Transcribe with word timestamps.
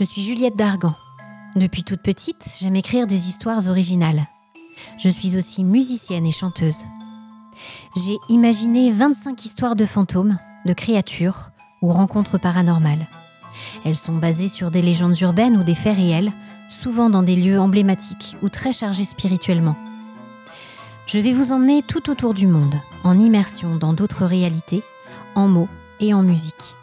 Je 0.00 0.06
suis 0.06 0.22
Juliette 0.22 0.56
Dargan. 0.56 0.94
Depuis 1.56 1.84
toute 1.84 2.00
petite, 2.00 2.42
j'aime 2.58 2.76
écrire 2.76 3.06
des 3.06 3.28
histoires 3.28 3.68
originales. 3.68 4.26
Je 4.98 5.10
suis 5.10 5.36
aussi 5.36 5.62
musicienne 5.62 6.24
et 6.24 6.30
chanteuse. 6.30 6.86
J'ai 7.96 8.16
imaginé 8.30 8.92
25 8.92 9.44
histoires 9.44 9.76
de 9.76 9.84
fantômes, 9.84 10.38
de 10.64 10.72
créatures 10.72 11.50
ou 11.82 11.92
rencontres 11.92 12.38
paranormales. 12.38 13.06
Elles 13.84 13.98
sont 13.98 14.16
basées 14.16 14.48
sur 14.48 14.70
des 14.70 14.80
légendes 14.80 15.20
urbaines 15.20 15.58
ou 15.58 15.64
des 15.64 15.74
faits 15.74 15.98
réels, 15.98 16.32
souvent 16.70 17.10
dans 17.10 17.22
des 17.22 17.36
lieux 17.36 17.60
emblématiques 17.60 18.38
ou 18.40 18.48
très 18.48 18.72
chargés 18.72 19.04
spirituellement. 19.04 19.76
Je 21.04 21.20
vais 21.20 21.34
vous 21.34 21.52
emmener 21.52 21.82
tout 21.82 22.08
autour 22.08 22.32
du 22.32 22.46
monde, 22.46 22.76
en 23.04 23.18
immersion 23.18 23.76
dans 23.76 23.92
d'autres 23.92 24.24
réalités, 24.24 24.82
en 25.34 25.46
mots 25.46 25.68
et 26.00 26.14
en 26.14 26.22
musique. 26.22 26.74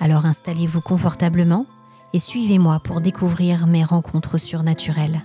Alors 0.00 0.26
installez-vous 0.26 0.80
confortablement 0.80 1.66
et 2.14 2.20
suivez-moi 2.20 2.78
pour 2.78 3.00
découvrir 3.00 3.66
mes 3.66 3.82
rencontres 3.82 4.38
surnaturelles. 4.38 5.22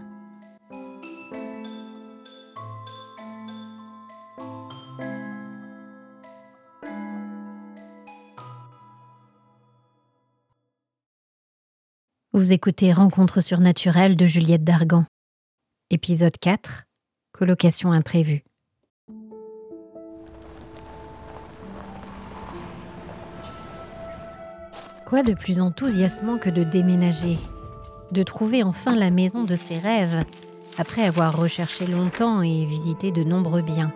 Vous 12.33 12.53
écoutez 12.53 12.91
Rencontres 12.91 13.41
surnaturelles 13.41 14.15
de 14.15 14.25
Juliette 14.25 14.63
Dargan. 14.63 15.05
Épisode 15.91 16.37
4 16.39 16.85
Colocation 17.33 17.91
imprévue. 17.91 18.43
Quoi 25.09 25.23
de 25.23 25.33
plus 25.33 25.59
enthousiasmant 25.59 26.37
que 26.37 26.51
de 26.51 26.63
déménager 26.63 27.39
De 28.11 28.21
trouver 28.21 28.61
enfin 28.61 28.95
la 28.95 29.09
maison 29.09 29.43
de 29.43 29.55
ses 29.55 29.79
rêves, 29.79 30.23
après 30.77 31.03
avoir 31.03 31.35
recherché 31.35 31.87
longtemps 31.87 32.43
et 32.43 32.63
visité 32.63 33.11
de 33.11 33.23
nombreux 33.23 33.63
biens. 33.63 33.91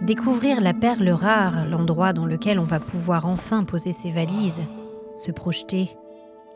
Découvrir 0.00 0.60
la 0.60 0.74
perle 0.74 1.08
rare, 1.10 1.68
l'endroit 1.68 2.12
dans 2.12 2.26
lequel 2.26 2.58
on 2.58 2.64
va 2.64 2.80
pouvoir 2.80 3.26
enfin 3.26 3.62
poser 3.62 3.92
ses 3.92 4.10
valises, 4.10 4.64
se 5.16 5.30
projeter 5.30 5.96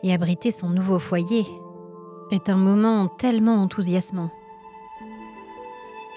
et 0.03 0.13
abriter 0.13 0.51
son 0.51 0.67
nouveau 0.67 0.99
foyer, 0.99 1.45
est 2.31 2.49
un 2.49 2.57
moment 2.57 3.07
tellement 3.07 3.61
enthousiasmant. 3.63 4.29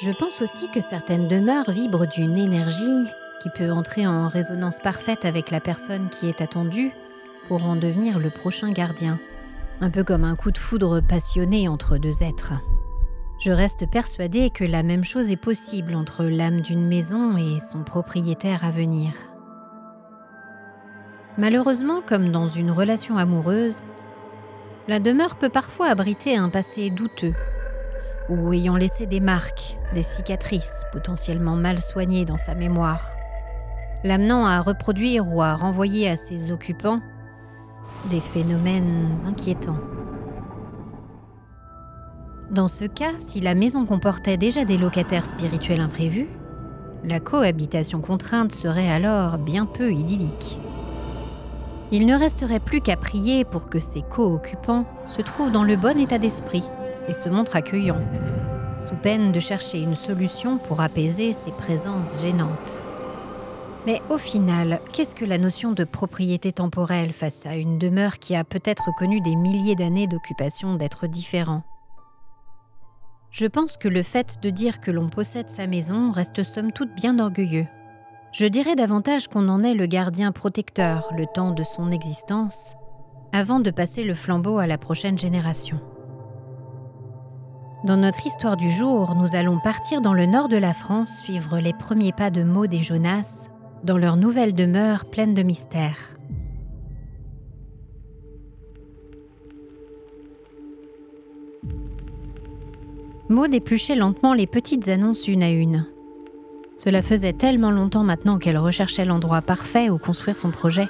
Je 0.01 0.11
pense 0.11 0.43
aussi 0.43 0.69
que 0.73 0.81
certaines 0.81 1.29
demeures 1.29 1.71
vibrent 1.71 2.09
d'une 2.09 2.37
énergie 2.37 3.07
qui 3.41 3.51
peut 3.51 3.71
entrer 3.71 4.05
en 4.05 4.27
résonance 4.27 4.81
parfaite 4.81 5.25
avec 5.25 5.53
la 5.53 5.61
personne 5.61 6.09
qui 6.09 6.29
est 6.29 6.41
attendue 6.41 6.91
pour 7.51 7.65
en 7.65 7.75
devenir 7.75 8.21
le 8.21 8.31
prochain 8.31 8.71
gardien, 8.71 9.19
un 9.81 9.91
peu 9.91 10.05
comme 10.05 10.23
un 10.23 10.37
coup 10.37 10.53
de 10.53 10.59
foudre 10.59 11.01
passionné 11.01 11.67
entre 11.67 11.99
deux 11.99 12.23
êtres. 12.23 12.53
Je 13.41 13.51
reste 13.51 13.91
persuadée 13.91 14.51
que 14.51 14.63
la 14.63 14.85
même 14.85 15.03
chose 15.03 15.33
est 15.33 15.37
possible 15.37 15.97
entre 15.97 16.23
l'âme 16.23 16.61
d'une 16.61 16.87
maison 16.87 17.37
et 17.37 17.59
son 17.59 17.83
propriétaire 17.83 18.65
à 18.65 18.71
venir. 18.71 19.15
Malheureusement, 21.39 22.01
comme 22.07 22.31
dans 22.31 22.47
une 22.47 22.71
relation 22.71 23.17
amoureuse, 23.17 23.83
la 24.87 25.01
demeure 25.01 25.35
peut 25.35 25.49
parfois 25.49 25.89
abriter 25.89 26.37
un 26.37 26.51
passé 26.51 26.89
douteux, 26.91 27.35
ou 28.29 28.53
ayant 28.53 28.77
laissé 28.77 29.07
des 29.07 29.19
marques, 29.19 29.77
des 29.93 30.05
cicatrices 30.05 30.85
potentiellement 30.93 31.57
mal 31.57 31.81
soignées 31.81 32.25
dans 32.25 32.39
sa 32.39 32.55
mémoire, 32.55 33.09
l'amenant 34.05 34.47
à 34.47 34.61
reproduire 34.61 35.27
ou 35.27 35.43
à 35.43 35.57
renvoyer 35.57 36.09
à 36.09 36.15
ses 36.15 36.53
occupants 36.53 37.01
des 38.11 38.21
phénomènes 38.21 39.17
inquiétants. 39.27 39.81
Dans 42.51 42.69
ce 42.69 42.85
cas, 42.85 43.13
si 43.19 43.41
la 43.41 43.55
maison 43.55 43.87
comportait 43.87 44.37
déjà 44.37 44.65
des 44.65 44.77
locataires 44.77 45.27
spirituels 45.27 45.81
imprévus, 45.81 46.29
la 47.05 47.21
cohabitation 47.21 48.01
contrainte 48.01 48.53
serait 48.53 48.91
alors 48.91 49.39
bien 49.39 49.67
peu 49.67 49.93
idyllique. 49.93 50.59
Il 51.93 52.07
ne 52.07 52.17
resterait 52.17 52.61
plus 52.61 52.81
qu'à 52.81 52.97
prier 52.97 53.45
pour 53.45 53.67
que 53.67 53.81
ces 53.81 54.03
co-occupants 54.03 54.85
se 55.09 55.23
trouvent 55.23 55.51
dans 55.51 55.65
le 55.65 55.77
bon 55.77 55.99
état 55.99 56.19
d'esprit 56.19 56.65
et 57.09 57.15
se 57.15 57.29
montrent 57.29 57.57
accueillants, 57.57 58.05
sous 58.79 58.97
peine 58.97 59.33
de 59.33 59.41
chercher 59.41 59.81
une 59.81 59.95
solution 59.95 60.59
pour 60.59 60.81
apaiser 60.81 61.33
ces 61.33 61.53
présences 61.53 62.21
gênantes. 62.23 62.83
Mais 63.87 64.03
au 64.11 64.19
final, 64.19 64.81
qu'est-ce 64.93 65.15
que 65.15 65.25
la 65.25 65.39
notion 65.39 65.73
de 65.73 65.85
propriété 65.85 66.53
temporelle 66.53 67.13
face 67.13 67.47
à 67.47 67.57
une 67.57 67.79
demeure 67.79 68.19
qui 68.19 68.37
a 68.37 68.45
peut-être 68.45 68.91
connu 68.97 69.21
des 69.23 69.37
milliers 69.37 69.75
d'années 69.75 70.07
d'occupation 70.07 70.75
d'être 70.75 71.07
différent 71.07 71.63
Je 73.31 73.47
pense 73.47 73.79
que 73.79 73.89
le 73.89 74.03
fait 74.03 74.39
de 74.43 74.51
dire 74.51 74.81
que 74.81 74.91
l'on 74.91 75.09
possède 75.09 75.49
sa 75.49 75.67
maison 75.67 76.11
reste 76.11 76.43
somme 76.43 76.73
toute 76.73 76.95
bien 76.95 77.19
orgueilleux. 77.19 77.67
Je 78.33 78.47
dirais 78.47 78.77
davantage 78.77 79.29
qu'on 79.29 79.49
en 79.49 79.63
est 79.63 79.75
le 79.75 79.87
gardien 79.87 80.31
protecteur 80.31 81.11
le 81.17 81.27
temps 81.27 81.53
de 81.53 81.65
son 81.65 81.91
existence, 81.91 82.77
avant 83.33 83.61
de 83.61 83.71
passer 83.71 84.05
le 84.05 84.15
flambeau 84.15 84.59
à 84.59 84.67
la 84.67 84.77
prochaine 84.77 85.19
génération. 85.19 85.81
Dans 87.85 87.97
notre 87.97 88.27
histoire 88.27 88.59
du 88.59 88.71
jour, 88.71 89.15
nous 89.15 89.35
allons 89.35 89.59
partir 89.59 90.03
dans 90.03 90.13
le 90.13 90.27
nord 90.27 90.49
de 90.49 90.59
la 90.59 90.75
France 90.75 91.23
suivre 91.23 91.59
les 91.59 91.73
premiers 91.73 92.13
pas 92.13 92.31
de 92.31 92.43
Maud 92.43 92.75
et 92.75 92.83
Jonas 92.83 93.49
dans 93.85 93.99
leur 93.99 94.17
nouvelle 94.17 94.55
demeure 94.55 95.05
pleine 95.11 95.35
de 95.35 95.43
mystères. 95.43 96.17
Maud 103.29 103.55
épluchait 103.55 103.95
lentement 103.95 104.35
les 104.35 104.47
petites 104.47 104.89
annonces 104.89 105.29
une 105.29 105.43
à 105.43 105.51
une. 105.51 105.87
Cela 106.77 107.01
faisait 107.03 107.33
tellement 107.33 107.71
longtemps 107.71 108.03
maintenant 108.03 108.39
qu'elle 108.39 108.59
recherchait 108.59 109.05
l'endroit 109.05 109.43
parfait 109.43 109.89
où 109.89 109.99
construire 109.99 110.37
son 110.37 110.51
projet. 110.51 110.89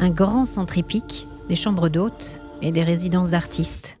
Un 0.00 0.08
grand 0.08 0.46
centre 0.46 0.78
épique, 0.78 1.26
des 1.48 1.56
chambres 1.56 1.88
d'hôtes 1.88 2.40
et 2.62 2.72
des 2.72 2.82
résidences 2.82 3.30
d'artistes. 3.30 3.98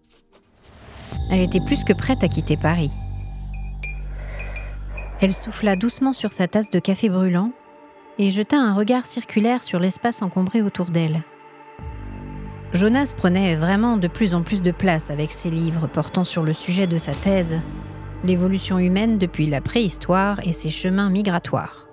Elle 1.30 1.40
était 1.40 1.60
plus 1.60 1.84
que 1.84 1.92
prête 1.92 2.24
à 2.24 2.28
quitter 2.28 2.56
Paris. 2.56 2.90
Elle 5.22 5.34
souffla 5.34 5.76
doucement 5.76 6.14
sur 6.14 6.32
sa 6.32 6.48
tasse 6.48 6.70
de 6.70 6.78
café 6.78 7.10
brûlant 7.10 7.52
et 8.18 8.30
jeta 8.30 8.56
un 8.56 8.72
regard 8.72 9.04
circulaire 9.04 9.62
sur 9.62 9.78
l'espace 9.78 10.22
encombré 10.22 10.62
autour 10.62 10.86
d'elle. 10.86 11.22
Jonas 12.72 13.12
prenait 13.14 13.54
vraiment 13.54 13.98
de 13.98 14.08
plus 14.08 14.34
en 14.34 14.42
plus 14.42 14.62
de 14.62 14.70
place 14.70 15.10
avec 15.10 15.30
ses 15.30 15.50
livres 15.50 15.88
portant 15.88 16.24
sur 16.24 16.42
le 16.42 16.54
sujet 16.54 16.86
de 16.86 16.96
sa 16.96 17.12
thèse, 17.12 17.58
l'évolution 18.24 18.78
humaine 18.78 19.18
depuis 19.18 19.46
la 19.46 19.60
préhistoire 19.60 20.40
et 20.46 20.54
ses 20.54 20.70
chemins 20.70 21.10
migratoires. 21.10 21.88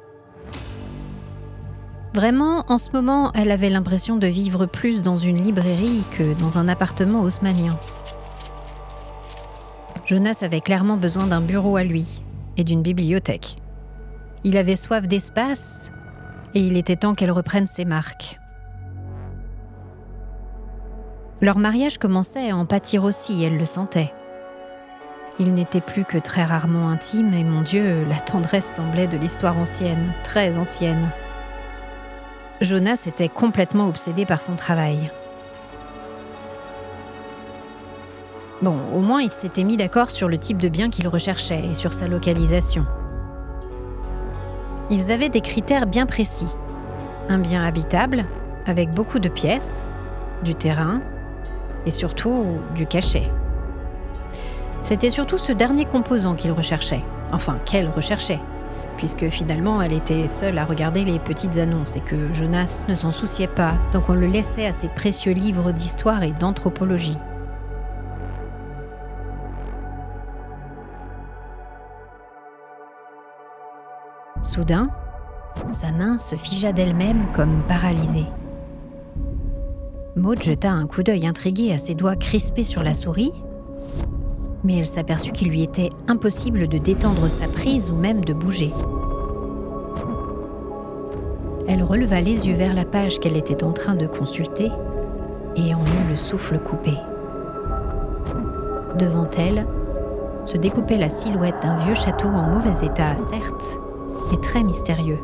Vraiment, 2.13 2.63
en 2.69 2.77
ce 2.77 2.91
moment, 2.91 3.31
elle 3.33 3.51
avait 3.51 3.69
l'impression 3.69 4.15
de 4.15 4.27
vivre 4.27 4.65
plus 4.67 5.01
dans 5.01 5.17
une 5.17 5.41
librairie 5.43 6.03
que 6.17 6.39
dans 6.39 6.57
un 6.57 6.69
appartement 6.69 7.21
haussmanien. 7.21 7.77
Jonas 10.05 10.39
avait 10.43 10.61
clairement 10.61 10.95
besoin 10.95 11.27
d'un 11.27 11.41
bureau 11.41 11.75
à 11.75 11.83
lui, 11.83 12.05
et 12.57 12.63
d'une 12.63 12.81
bibliothèque. 12.81 13.55
Il 14.43 14.57
avait 14.57 14.75
soif 14.75 15.07
d'espace 15.07 15.91
et 16.53 16.59
il 16.59 16.77
était 16.77 16.95
temps 16.95 17.15
qu'elle 17.15 17.31
reprenne 17.31 17.67
ses 17.67 17.85
marques. 17.85 18.37
Leur 21.41 21.59
mariage 21.59 21.97
commençait 21.97 22.49
à 22.49 22.57
en 22.57 22.65
pâtir 22.65 23.03
aussi, 23.03 23.43
elle 23.43 23.57
le 23.57 23.65
sentait. 23.65 24.11
Il 25.39 25.53
n'était 25.53 25.81
plus 25.81 26.03
que 26.03 26.17
très 26.17 26.43
rarement 26.43 26.89
intime 26.89 27.33
et 27.33 27.43
mon 27.43 27.61
Dieu, 27.61 28.03
la 28.05 28.19
tendresse 28.19 28.65
semblait 28.65 29.07
de 29.07 29.17
l'histoire 29.17 29.57
ancienne, 29.57 30.13
très 30.23 30.57
ancienne. 30.57 31.11
Jonas 32.59 33.03
était 33.05 33.29
complètement 33.29 33.87
obsédé 33.87 34.25
par 34.25 34.41
son 34.41 34.55
travail. 34.55 35.11
Bon, 38.63 38.75
au 38.95 39.01
moins 39.01 39.21
il 39.21 39.31
s'était 39.31 39.63
mis 39.63 39.77
d'accord 39.77 40.09
sur 40.09 40.27
le 40.27 40.37
type 40.39 40.59
de 40.59 40.67
bien 40.67 40.89
qu'il 40.89 41.07
recherchait 41.07 41.63
et 41.71 41.75
sur 41.75 41.93
sa 41.93 42.07
localisation. 42.07 42.85
Ils 44.89 45.11
avaient 45.11 45.29
des 45.29 45.41
critères 45.41 45.85
bien 45.85 46.07
précis. 46.07 46.55
Un 47.29 47.37
bien 47.37 47.63
habitable, 47.63 48.25
avec 48.65 48.89
beaucoup 48.91 49.19
de 49.19 49.29
pièces, 49.29 49.87
du 50.43 50.55
terrain 50.55 51.01
et 51.85 51.91
surtout 51.91 52.57
du 52.73 52.87
cachet. 52.87 53.31
C'était 54.81 55.09
surtout 55.09 55.37
ce 55.37 55.51
dernier 55.51 55.85
composant 55.85 56.33
qu'il 56.33 56.51
recherchait, 56.51 57.03
enfin 57.33 57.59
qu'elle 57.65 57.89
recherchait, 57.89 58.39
puisque 58.95 59.29
finalement 59.29 59.81
elle 59.81 59.93
était 59.93 60.27
seule 60.27 60.57
à 60.57 60.65
regarder 60.65 61.05
les 61.05 61.19
petites 61.19 61.57
annonces 61.57 61.95
et 61.95 62.01
que 62.01 62.33
Jonas 62.33 62.85
ne 62.89 62.95
s'en 62.95 63.11
souciait 63.11 63.47
pas, 63.47 63.75
donc 63.93 64.09
on 64.09 64.15
le 64.15 64.27
laissait 64.27 64.65
à 64.65 64.71
ses 64.71 64.87
précieux 64.87 65.33
livres 65.33 65.73
d'histoire 65.73 66.23
et 66.23 66.31
d'anthropologie. 66.31 67.17
Soudain, 74.41 74.89
sa 75.71 75.91
main 75.91 76.17
se 76.17 76.35
figea 76.35 76.71
d'elle-même 76.71 77.25
comme 77.33 77.63
paralysée. 77.67 78.27
Maud 80.15 80.41
jeta 80.41 80.71
un 80.71 80.87
coup 80.87 81.03
d'œil 81.03 81.27
intrigué 81.27 81.73
à 81.73 81.77
ses 81.77 81.95
doigts 81.95 82.15
crispés 82.15 82.63
sur 82.63 82.83
la 82.83 82.93
souris, 82.93 83.33
mais 84.63 84.77
elle 84.77 84.87
s'aperçut 84.87 85.31
qu'il 85.31 85.49
lui 85.49 85.63
était 85.63 85.89
impossible 86.07 86.67
de 86.67 86.77
détendre 86.77 87.29
sa 87.29 87.47
prise 87.47 87.89
ou 87.89 87.95
même 87.95 88.23
de 88.23 88.33
bouger. 88.33 88.71
Elle 91.67 91.83
releva 91.83 92.21
les 92.21 92.47
yeux 92.47 92.55
vers 92.55 92.73
la 92.73 92.85
page 92.85 93.19
qu'elle 93.19 93.37
était 93.37 93.63
en 93.63 93.73
train 93.73 93.95
de 93.95 94.07
consulter 94.07 94.71
et 95.55 95.73
en 95.73 95.81
eut 95.81 96.09
le 96.09 96.15
souffle 96.15 96.59
coupé. 96.59 96.93
Devant 98.97 99.29
elle 99.37 99.65
se 100.43 100.57
découpait 100.57 100.97
la 100.97 101.09
silhouette 101.09 101.61
d'un 101.61 101.77
vieux 101.79 101.95
château 101.95 102.29
en 102.29 102.43
mauvais 102.43 102.85
état, 102.85 103.17
certes, 103.17 103.79
mais 104.31 104.37
très 104.37 104.63
mystérieux, 104.63 105.19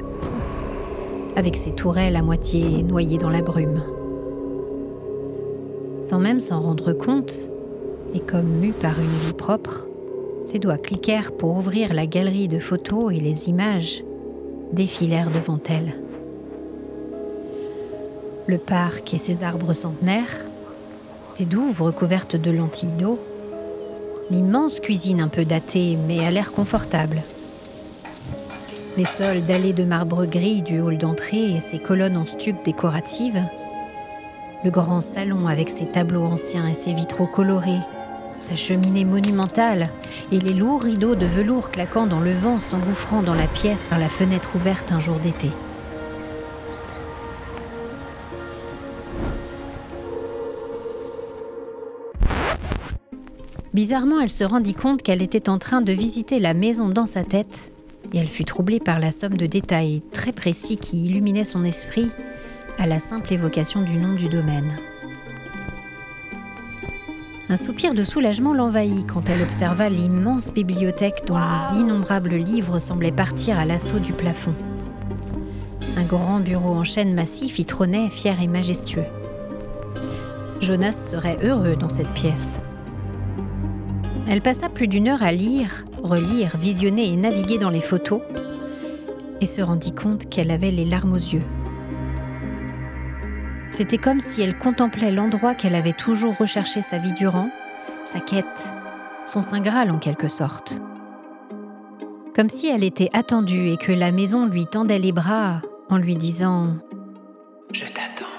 avec 1.35 1.55
ses 1.55 1.71
tourelles 1.71 2.15
à 2.15 2.21
moitié 2.21 2.83
noyées 2.83 3.17
dans 3.17 3.29
la 3.29 3.41
brume. 3.41 3.83
Sans 5.97 6.19
même 6.19 6.39
s'en 6.39 6.61
rendre 6.61 6.94
compte, 6.94 7.50
et 8.13 8.19
comme 8.19 8.47
mue 8.47 8.73
par 8.73 9.00
une 9.00 9.17
vie 9.25 9.33
propre, 9.33 9.88
ses 10.41 10.59
doigts 10.59 10.77
cliquèrent 10.77 11.31
pour 11.31 11.57
ouvrir 11.57 11.94
la 11.94 12.05
galerie 12.05 12.47
de 12.47 12.59
photos 12.59 13.13
et 13.13 13.19
les 13.19 13.50
images 13.50 14.03
défilèrent 14.73 15.31
devant 15.31 15.59
elle. 15.69 15.94
Le 18.45 18.57
parc 18.57 19.13
et 19.13 19.17
ses 19.17 19.44
arbres 19.44 19.73
centenaires, 19.73 20.45
ses 21.29 21.45
douves 21.45 21.81
recouvertes 21.81 22.35
de 22.35 22.51
lentilles 22.51 22.91
d'eau, 22.91 23.17
l'immense 24.29 24.79
cuisine 24.79 25.21
un 25.21 25.29
peu 25.29 25.45
datée 25.45 25.97
mais 26.07 26.25
à 26.25 26.31
l'air 26.31 26.51
confortable. 26.51 27.21
Les 28.95 29.06
sols 29.06 29.42
dallés 29.42 29.74
de 29.74 29.84
marbre 29.84 30.28
gris 30.28 30.62
du 30.62 30.80
hall 30.80 31.00
d'entrée 31.00 31.56
et 31.56 31.62
ses 31.62 31.80
colonnes 31.80 32.16
en 32.16 32.28
stuc 32.28 32.63
décoratives, 32.63 33.42
le 34.63 34.69
grand 34.69 35.01
salon 35.01 35.48
avec 35.48 35.69
ses 35.69 35.88
tableaux 35.88 36.25
anciens 36.25 36.68
et 36.68 36.75
ses 36.75 36.94
vitraux 36.94 37.25
colorés, 37.25 37.80
sa 38.38 38.56
cheminée 38.56 39.04
monumentale 39.04 39.88
et 40.31 40.40
les 40.40 40.54
lourds 40.54 40.84
rideaux 40.84 41.16
de 41.16 41.25
velours 41.25 41.72
claquant 41.72 42.06
dans 42.06 42.19
le 42.19 42.34
vent 42.34 42.60
s'engouffrant 42.60 43.24
dans 43.24 43.34
la 43.34 43.48
pièce 43.48 43.88
par 43.90 43.98
la 43.98 44.10
fenêtre 44.10 44.56
ouverte 44.56 44.92
un 44.92 45.00
jour 45.00 45.18
d'été. 45.18 45.50
Bizarrement, 53.74 54.19
elle 54.19 54.30
se 54.30 54.44
rendit 54.44 54.75
compte 54.75 55.01
qu'elle 55.01 55.24
était 55.24 55.50
en 55.50 55.57
train 55.57 55.81
de 55.81 55.92
visiter 55.92 56.39
la 56.39 56.54
maison 56.54 56.89
dans 56.89 57.07
sa 57.07 57.24
tête, 57.24 57.73
et 58.13 58.18
elle 58.19 58.27
fut 58.27 58.45
troublée 58.45 58.80
par 58.80 59.00
la 59.00 59.12
somme 59.12 59.38
de 59.38 59.45
détails 59.45 60.01
très 60.12 60.31
précis 60.31 60.77
qui 60.77 61.06
illuminaient 61.06 61.44
son 61.44 61.63
esprit 61.63 62.12
à 62.77 62.88
la 62.88 63.00
simple 63.00 63.33
évocation 63.33 63.81
du 63.81 63.98
nom 63.98 64.13
du 64.13 64.30
domaine. 64.30 64.77
Un 67.50 67.57
soupir 67.57 67.94
de 67.94 68.04
soulagement 68.04 68.54
l'envahit 68.54 69.06
quand 69.06 69.30
elle 69.30 69.42
observa 69.42 69.89
l'immense 69.89 70.51
bibliothèque 70.51 71.24
dont 71.27 71.38
les 71.38 71.80
innombrables 71.80 72.36
livres 72.36 72.80
semblaient 72.80 73.12
partir 73.12 73.60
à 73.60 73.65
l'assaut 73.65 74.00
du 74.00 74.13
plafond. 74.13 74.56
Un 75.98 76.06
grand 76.06 76.39
bureau 76.39 76.74
en 76.74 76.83
chêne 76.83 77.13
massif 77.13 77.60
y 77.60 77.65
trônait 77.65 78.10
fier 78.10 78.42
et 78.42 78.48
majestueux. 78.48 79.06
Jonas 80.62 80.94
serait 80.94 81.38
heureux 81.44 81.75
dans 81.75 81.89
cette 81.89 82.10
pièce. 82.13 82.60
Elle 84.28 84.42
passa 84.42 84.70
plus 84.70 84.88
d'une 84.88 85.10
heure 85.10 85.24
à 85.24 85.31
lire, 85.31 85.86
relire, 86.02 86.58
visionner 86.58 87.12
et 87.12 87.16
naviguer 87.16 87.58
dans 87.58 87.70
les 87.70 87.81
photos, 87.81 88.22
et 89.42 89.46
se 89.46 89.62
rendit 89.62 89.94
compte 89.94 90.30
qu'elle 90.30 90.52
avait 90.52 90.72
les 90.72 90.86
larmes 90.86 91.14
aux 91.14 91.18
yeux. 91.18 91.44
C'était 93.70 93.98
comme 93.98 94.20
si 94.20 94.42
elle 94.42 94.58
contemplait 94.58 95.12
l'endroit 95.12 95.56
qu'elle 95.56 95.75
avait 95.75 95.94
toujours 95.94 96.38
recherché 96.38 96.81
sa 96.81 97.00
vie 97.00 97.12
durant, 97.14 97.50
sa 98.04 98.20
quête, 98.20 98.74
son 99.25 99.42
saint 99.42 99.62
Graal 99.62 99.92
en 99.92 99.98
quelque 99.98 100.28
sorte. 100.28 100.80
Comme 102.36 102.50
si 102.50 102.68
elle 102.68 102.84
était 102.84 103.10
attendue 103.14 103.70
et 103.70 103.78
que 103.78 103.92
la 103.92 104.12
maison 104.12 104.46
lui 104.46 104.66
tendait 104.66 105.00
les 105.00 105.12
bras 105.12 105.62
en 105.90 105.98
lui 105.98 106.16
disant⁇ 106.16 106.68
Je 107.74 107.86
t'attends. 107.86 108.32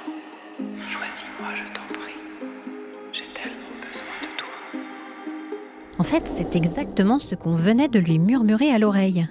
En 6.04 6.06
fait, 6.06 6.28
c'est 6.28 6.54
exactement 6.54 7.18
ce 7.18 7.34
qu'on 7.34 7.54
venait 7.54 7.88
de 7.88 7.98
lui 7.98 8.18
murmurer 8.18 8.68
à 8.68 8.78
l'oreille. 8.78 9.26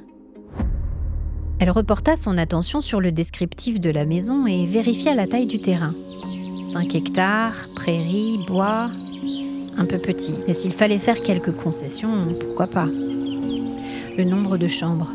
Elle 1.60 1.70
reporta 1.70 2.18
son 2.18 2.36
attention 2.36 2.82
sur 2.82 3.00
le 3.00 3.12
descriptif 3.12 3.80
de 3.80 3.92
la 3.92 4.06
maison 4.06 4.48
et 4.48 4.66
vérifia 4.66 5.14
la 5.14 5.28
taille 5.28 5.46
du 5.46 5.60
terrain. 5.60 5.94
5 6.72 6.96
hectares, 6.96 7.70
prairies, 7.76 8.40
bois, 8.48 8.90
un 9.78 9.86
peu 9.86 10.00
petit. 10.00 10.34
Mais 10.48 10.56
s'il 10.56 10.72
fallait 10.72 10.98
faire 10.98 11.22
quelques 11.22 11.56
concessions, 11.56 12.26
pourquoi 12.40 12.66
pas? 12.66 12.88
Le 12.88 14.24
nombre 14.24 14.58
de 14.58 14.68
chambres. 14.68 15.12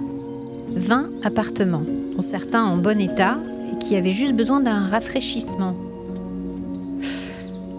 20 0.77 1.09
appartements, 1.25 1.83
dont 2.15 2.23
certains 2.23 2.67
en 2.67 2.77
bon 2.77 3.01
état 3.01 3.37
et 3.73 3.79
qui 3.79 3.97
avaient 3.97 4.13
juste 4.13 4.37
besoin 4.37 4.61
d'un 4.61 4.87
rafraîchissement. 4.87 5.75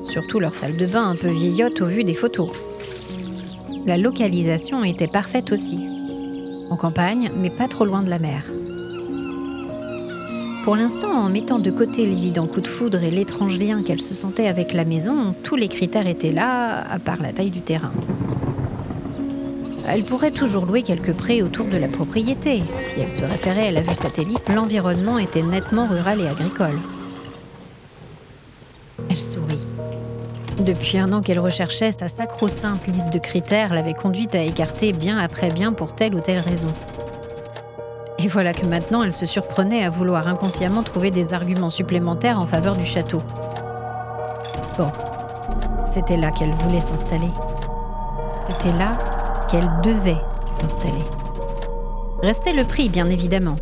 Surtout 0.04 0.42
leur 0.42 0.54
salle 0.54 0.76
de 0.76 0.86
bain 0.86 1.10
un 1.10 1.16
peu 1.16 1.30
vieillotte 1.30 1.80
au 1.80 1.86
vu 1.86 2.04
des 2.04 2.14
photos. 2.14 2.52
La 3.90 3.98
localisation 3.98 4.84
était 4.84 5.08
parfaite 5.08 5.52
aussi. 5.52 5.84
En 6.70 6.76
campagne, 6.76 7.32
mais 7.36 7.50
pas 7.50 7.68
trop 7.68 7.86
loin 7.86 8.04
de 8.04 8.10
la 8.12 8.20
mer. 8.20 8.44
Pour 10.64 10.76
l'instant, 10.76 11.10
en 11.10 11.28
mettant 11.28 11.58
de 11.58 11.72
côté 11.72 12.06
l'évident 12.06 12.46
coup 12.46 12.62
de 12.62 12.68
foudre 12.68 13.04
et 13.04 13.10
l'étrange 13.10 13.58
lien 13.58 13.82
qu'elle 13.82 14.00
se 14.00 14.14
sentait 14.14 14.48
avec 14.48 14.74
la 14.74 14.86
maison, 14.86 15.34
tous 15.42 15.56
les 15.56 15.70
critères 15.70 16.06
étaient 16.06 16.32
là, 16.32 16.88
à 16.88 17.00
part 17.00 17.20
la 17.20 17.34
taille 17.34 17.50
du 17.50 17.62
terrain. 17.62 17.92
Elle 19.88 20.04
pourrait 20.04 20.30
toujours 20.30 20.68
louer 20.68 20.84
quelques 20.84 21.14
prés 21.14 21.42
autour 21.42 21.66
de 21.66 21.78
la 21.78 21.88
propriété. 21.88 22.62
Si 22.78 23.00
elle 23.00 23.10
se 23.10 23.24
référait 23.24 23.70
à 23.70 23.72
la 23.72 23.82
vue 23.82 23.96
satellite, 23.96 24.50
l'environnement 24.54 25.18
était 25.18 25.42
nettement 25.42 25.88
rural 25.88 26.22
et 26.22 26.28
agricole. 26.28 26.78
Depuis 30.60 30.98
un 30.98 31.14
an 31.14 31.22
qu'elle 31.22 31.40
recherchait, 31.40 31.94
sa 31.94 32.10
sacro-sainte 32.10 32.86
liste 32.88 33.14
de 33.14 33.20
critères 33.20 33.74
l'avait 33.74 33.94
conduite 33.94 34.36
à 34.36 34.42
écarter 34.42 34.92
bien 34.92 35.18
après 35.18 35.52
bien 35.52 35.72
pour 35.72 35.96
telle 35.96 36.14
ou 36.14 36.20
telle 36.20 36.40
raison. 36.40 36.68
Et 38.18 38.28
voilà 38.28 38.54
que 38.54 38.66
maintenant 38.66 39.02
elle 39.02 39.14
se 39.14 39.26
surprenait 39.26 39.86
à 39.86 39.90
vouloir 39.90 40.28
inconsciemment 40.28 40.84
trouver 40.84 41.12
des 41.12 41.34
arguments 41.34 41.70
supplémentaires 41.70 42.42
en 42.42 42.46
faveur 42.46 42.76
du 42.76 42.86
château. 42.86 43.20
Bon, 44.78 44.92
c'était 45.86 46.18
là 46.18 46.30
qu'elle 46.32 46.52
voulait 46.52 46.82
s'installer. 46.82 47.32
C'était 48.46 48.78
là 48.78 48.98
qu'elle 49.50 49.70
devait 49.82 50.22
s'installer. 50.52 51.06
Restait 52.22 52.54
le 52.54 52.66
prix, 52.66 52.90
bien 52.90 53.06
évidemment. 53.06 53.56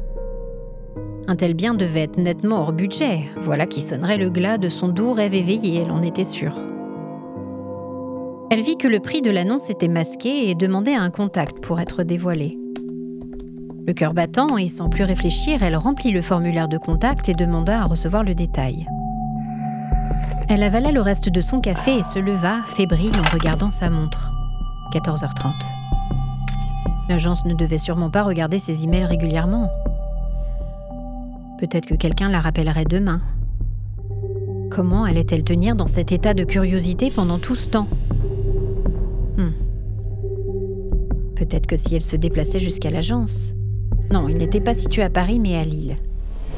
Un 1.28 1.36
tel 1.36 1.54
bien 1.54 1.76
devait 1.76 2.04
être 2.04 2.18
nettement 2.18 2.62
hors 2.62 2.74
budget, 2.74 3.20
voilà 3.42 3.68
qui 3.68 3.82
sonnerait 3.82 4.18
le 4.18 4.32
glas 4.32 4.58
de 4.58 4.70
son 4.70 4.88
doux 4.88 5.14
rêve 5.14 5.36
éveillé, 5.36 5.84
elle 5.84 5.92
en 5.92 6.02
était 6.02 6.24
sûre. 6.24 6.56
Elle 8.50 8.62
vit 8.62 8.78
que 8.78 8.88
le 8.88 9.02
prix 9.02 9.22
de 9.22 9.30
l'annonce 9.30 9.70
était 9.70 9.90
masqué 9.90 10.50
et 10.50 10.56
demandait 10.56 10.96
un 10.96 11.10
contact 11.10 11.62
pour 11.62 11.82
être 11.82 12.04
dévoilé. 12.04 12.58
Le 13.86 13.94
cœur 13.94 14.14
battant 14.14 14.58
et 14.58 14.70
sans 14.70 14.88
plus 14.88 15.04
réfléchir, 15.04 15.64
elle 15.64 15.76
remplit 15.76 16.12
le 16.12 16.22
formulaire 16.22 16.70
de 16.70 16.78
contact 16.78 17.28
et 17.28 17.34
demanda 17.34 17.82
à 17.82 17.86
recevoir 17.86 18.24
le 18.24 18.36
détail. 18.36 18.88
Elle 20.48 20.64
avala 20.64 20.94
le 20.94 21.02
reste 21.02 21.28
de 21.28 21.42
son 21.42 21.60
café 21.60 21.98
et 21.98 22.04
se 22.04 22.20
leva, 22.20 22.62
fébrile, 22.68 23.12
en 23.20 23.34
regardant 23.34 23.70
sa 23.70 23.90
montre. 23.90 24.32
14h30. 24.94 25.52
L'agence 27.10 27.44
ne 27.44 27.54
devait 27.54 27.78
sûrement 27.78 28.10
pas 28.10 28.24
regarder 28.24 28.60
ses 28.60 28.86
emails 28.86 29.06
régulièrement. 29.06 29.70
Peut-être 31.60 31.86
que 31.86 31.96
quelqu'un 31.96 32.30
la 32.30 32.40
rappellerait 32.40 32.86
demain. 32.86 33.20
Comment 34.72 35.04
allait-elle 35.04 35.44
tenir 35.44 35.76
dans 35.76 35.88
cet 35.88 36.14
état 36.14 36.34
de 36.34 36.46
curiosité 36.46 37.12
pendant 37.14 37.40
tout 37.40 37.56
ce 37.56 37.68
temps? 37.68 37.88
Hmm. 39.38 39.52
Peut-être 41.36 41.68
que 41.68 41.78
si 41.78 41.96
elle 41.96 42.04
se 42.04 42.16
déplaçait 42.16 42.60
jusqu'à 42.60 42.90
l'agence. 42.90 43.54
Non, 44.12 44.28
il 44.28 44.38
n'était 44.38 44.62
pas 44.62 44.74
situé 44.74 45.04
à 45.04 45.10
Paris 45.10 45.40
mais 45.40 45.56
à 45.56 45.64
Lille. 45.64 45.96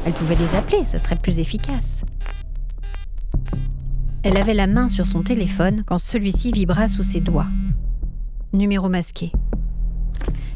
Elle 0.05 0.13
pouvait 0.13 0.35
les 0.35 0.55
appeler, 0.55 0.85
ça 0.85 0.97
serait 0.97 1.17
plus 1.17 1.39
efficace. 1.39 2.03
Elle 4.23 4.37
avait 4.37 4.53
la 4.53 4.67
main 4.67 4.89
sur 4.89 5.07
son 5.07 5.23
téléphone 5.23 5.83
quand 5.85 5.97
celui-ci 5.97 6.51
vibra 6.51 6.87
sous 6.87 7.03
ses 7.03 7.21
doigts. 7.21 7.47
Numéro 8.53 8.89
masqué. 8.89 9.31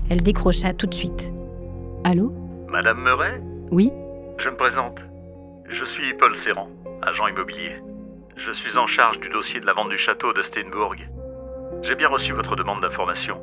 Elle 0.10 0.22
décrocha 0.22 0.74
tout 0.74 0.88
de 0.88 0.94
suite. 0.94 1.34
Allô? 2.03 2.34
Madame 2.70 3.01
Meuret? 3.01 3.42
Oui 3.72 3.92
Je 4.38 4.50
me 4.50 4.56
présente. 4.56 5.06
Je 5.70 5.86
suis 5.86 6.13
Paul 6.15 6.36
Serrand, 6.36 6.70
agent 7.01 7.27
immobilier. 7.27 7.82
Je 8.36 8.51
suis 8.51 8.77
en 8.77 8.88
charge 8.88 9.20
du 9.20 9.30
dossier 9.30 9.60
de 9.60 9.65
la 9.65 9.74
vente 9.74 9.89
du 9.89 9.98
château 9.98 10.34
de 10.34 10.42
Steinbourg. 10.42 10.96
J'ai 11.84 11.96
bien 11.96 12.08
reçu 12.08 12.32
votre 12.32 12.56
demande 12.56 12.82
d'information. 12.82 13.42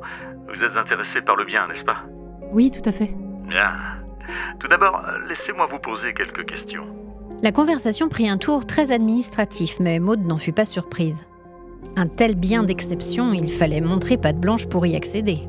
Vous 0.51 0.65
êtes 0.65 0.75
intéressé 0.75 1.21
par 1.21 1.35
le 1.35 1.45
bien, 1.45 1.67
n'est-ce 1.67 1.85
pas? 1.85 1.97
Oui, 2.51 2.71
tout 2.71 2.87
à 2.89 2.91
fait. 2.91 3.13
Bien. 3.47 3.71
Tout 4.59 4.67
d'abord, 4.67 5.03
laissez-moi 5.29 5.67
vous 5.67 5.77
poser 5.77 6.13
quelques 6.15 6.45
questions. 6.45 6.85
La 7.43 7.51
conversation 7.51 8.09
prit 8.09 8.27
un 8.27 8.37
tour 8.37 8.65
très 8.65 8.91
administratif, 8.91 9.79
mais 9.79 9.99
Maud 9.99 10.25
n'en 10.25 10.37
fut 10.37 10.53
pas 10.53 10.65
surprise. 10.65 11.27
Un 11.95 12.07
tel 12.07 12.33
bien 12.33 12.63
d'exception, 12.63 13.31
il 13.31 13.51
fallait 13.51 13.79
montrer 13.79 14.17
patte 14.17 14.39
blanche 14.39 14.67
pour 14.67 14.87
y 14.87 14.95
accéder. 14.95 15.47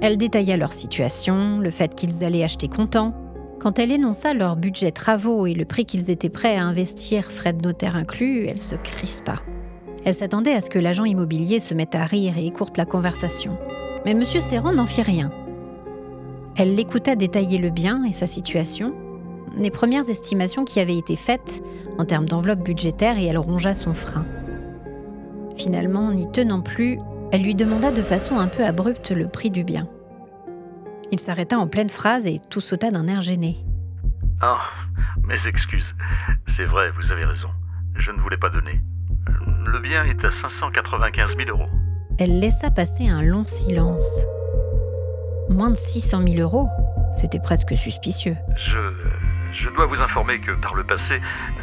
Elle 0.00 0.16
détailla 0.16 0.56
leur 0.56 0.72
situation, 0.72 1.58
le 1.58 1.70
fait 1.70 1.94
qu'ils 1.94 2.24
allaient 2.24 2.44
acheter 2.44 2.68
comptant. 2.68 3.14
Quand 3.60 3.78
elle 3.78 3.92
énonça 3.92 4.32
leur 4.32 4.56
budget 4.56 4.92
travaux 4.92 5.46
et 5.46 5.52
le 5.52 5.66
prix 5.66 5.84
qu'ils 5.84 6.10
étaient 6.10 6.30
prêts 6.30 6.56
à 6.56 6.64
investir, 6.64 7.30
frais 7.30 7.52
de 7.52 7.66
notaire 7.66 7.96
inclus, 7.96 8.46
elle 8.46 8.60
se 8.60 8.76
crispa. 8.76 9.34
Elle 10.04 10.14
s'attendait 10.14 10.54
à 10.54 10.60
ce 10.60 10.70
que 10.70 10.78
l'agent 10.78 11.04
immobilier 11.04 11.60
se 11.60 11.74
mette 11.74 11.94
à 11.94 12.04
rire 12.04 12.38
et 12.38 12.46
écourte 12.46 12.76
la 12.76 12.84
conversation. 12.84 13.58
Mais 14.04 14.12
M. 14.12 14.24
Serrand 14.24 14.72
n'en 14.72 14.86
fit 14.86 15.02
rien. 15.02 15.30
Elle 16.56 16.74
l'écouta 16.74 17.16
détailler 17.16 17.58
le 17.58 17.70
bien 17.70 18.04
et 18.04 18.12
sa 18.12 18.26
situation, 18.26 18.94
les 19.56 19.70
premières 19.70 20.08
estimations 20.08 20.64
qui 20.64 20.80
avaient 20.80 20.96
été 20.96 21.16
faites 21.16 21.62
en 21.98 22.04
termes 22.04 22.26
d'enveloppe 22.26 22.64
budgétaire 22.64 23.18
et 23.18 23.26
elle 23.26 23.38
rongea 23.38 23.74
son 23.74 23.94
frein. 23.94 24.26
Finalement, 25.56 26.12
n'y 26.12 26.30
tenant 26.30 26.60
plus, 26.60 26.98
elle 27.32 27.42
lui 27.42 27.54
demanda 27.54 27.90
de 27.90 28.02
façon 28.02 28.38
un 28.38 28.48
peu 28.48 28.64
abrupte 28.64 29.10
le 29.10 29.28
prix 29.28 29.50
du 29.50 29.64
bien. 29.64 29.88
Il 31.10 31.18
s'arrêta 31.18 31.58
en 31.58 31.66
pleine 31.66 31.90
phrase 31.90 32.26
et 32.26 32.40
tout 32.50 32.60
sauta 32.60 32.90
d'un 32.90 33.08
air 33.08 33.22
gêné. 33.22 33.56
Ah, 34.40 34.70
mes 35.24 35.46
excuses. 35.46 35.94
C'est 36.46 36.64
vrai, 36.64 36.90
vous 36.90 37.12
avez 37.12 37.24
raison. 37.24 37.48
Je 37.96 38.12
ne 38.12 38.20
voulais 38.20 38.36
pas 38.36 38.50
donner. 38.50 38.80
Le 39.64 39.78
bien 39.78 40.04
est 40.04 40.24
à 40.24 40.30
595 40.30 41.36
000 41.36 41.50
euros. 41.50 41.68
Elle 42.18 42.40
laissa 42.40 42.70
passer 42.70 43.08
un 43.08 43.22
long 43.22 43.44
silence. 43.46 44.24
Moins 45.48 45.70
de 45.70 45.76
600 45.76 46.22
000 46.26 46.36
euros 46.40 46.68
C'était 47.14 47.40
presque 47.40 47.76
suspicieux. 47.76 48.36
Je. 48.56 48.78
Je 49.52 49.70
dois 49.70 49.86
vous 49.86 50.02
informer 50.02 50.40
que 50.40 50.52
par 50.52 50.74
le 50.74 50.84
passé, 50.84 51.20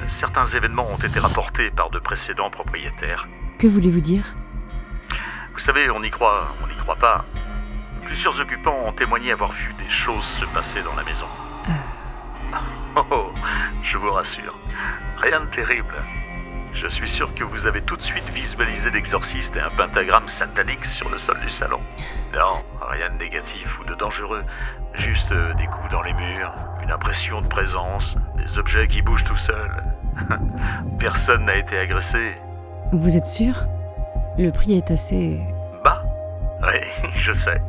certains 0.08 0.46
événements 0.46 0.88
ont 0.92 0.98
été 0.98 1.20
rapportés 1.20 1.70
par 1.70 1.90
de 1.92 2.00
précédents 2.00 2.50
propriétaires. 2.50 3.28
Que 3.60 3.68
voulez-vous 3.68 4.02
dire? 4.02 4.36
Vous 5.54 5.60
savez, 5.60 5.90
on 5.90 6.02
y 6.02 6.10
croit, 6.10 6.48
on 6.64 6.68
n'y 6.68 6.76
croit 6.76 6.96
pas. 6.96 7.24
Plusieurs 8.04 8.40
occupants 8.42 8.78
ont 8.86 8.92
témoigné 8.92 9.32
avoir 9.32 9.52
vu 9.52 9.74
des 9.78 9.90
choses 9.90 10.26
se 10.26 10.46
passer 10.46 10.82
dans 10.82 10.96
la 10.96 11.04
maison. 11.04 11.28
Oh, 12.98 13.06
oh, 13.12 13.32
je 13.84 13.98
vous 13.98 14.12
rassure, 14.12 14.58
rien 15.18 15.42
de 15.42 15.46
terrible. 15.48 15.96
Je 16.76 16.88
suis 16.88 17.08
sûr 17.08 17.34
que 17.34 17.46
vous 17.46 17.68
avez 17.68 17.82
tout 17.82 17.96
de 17.96 18.02
suite 18.02 18.30
visualisé 18.32 18.92
l'exorciste 18.92 19.56
et 19.56 19.62
un 19.62 19.70
pentagramme 19.70 20.28
satanique 20.28 20.84
sur 20.84 21.10
le 21.10 21.18
sol 21.18 21.40
du 21.40 21.50
salon. 21.50 21.80
Non, 22.34 22.64
rien 22.82 23.10
de 23.12 23.16
négatif 23.18 23.80
ou 23.80 23.86
de 23.86 23.96
dangereux, 23.96 24.44
juste 24.94 25.32
euh, 25.32 25.54
des 25.54 25.68
coups 25.68 25.90
dans 25.90 26.02
les 26.02 26.14
murs, 26.14 26.54
une 26.84 26.92
impression 26.92 27.42
de 27.42 27.48
présence, 27.48 28.18
des 28.36 28.58
objets 28.58 28.88
qui 28.90 29.02
bougent 29.02 29.24
tout 29.24 29.38
seuls. 29.38 29.84
Personne 31.00 31.46
n'a 31.46 31.56
été 31.56 31.78
agressé. 31.78 32.34
Vous 32.92 33.16
êtes 33.16 33.26
sûr? 33.26 33.56
Le 34.38 34.52
prix 34.52 34.74
est 34.74 34.92
assez... 34.92 35.40
Bah 35.82 36.04
Oui, 36.62 36.82
je 37.16 37.32
sais. 37.32 37.62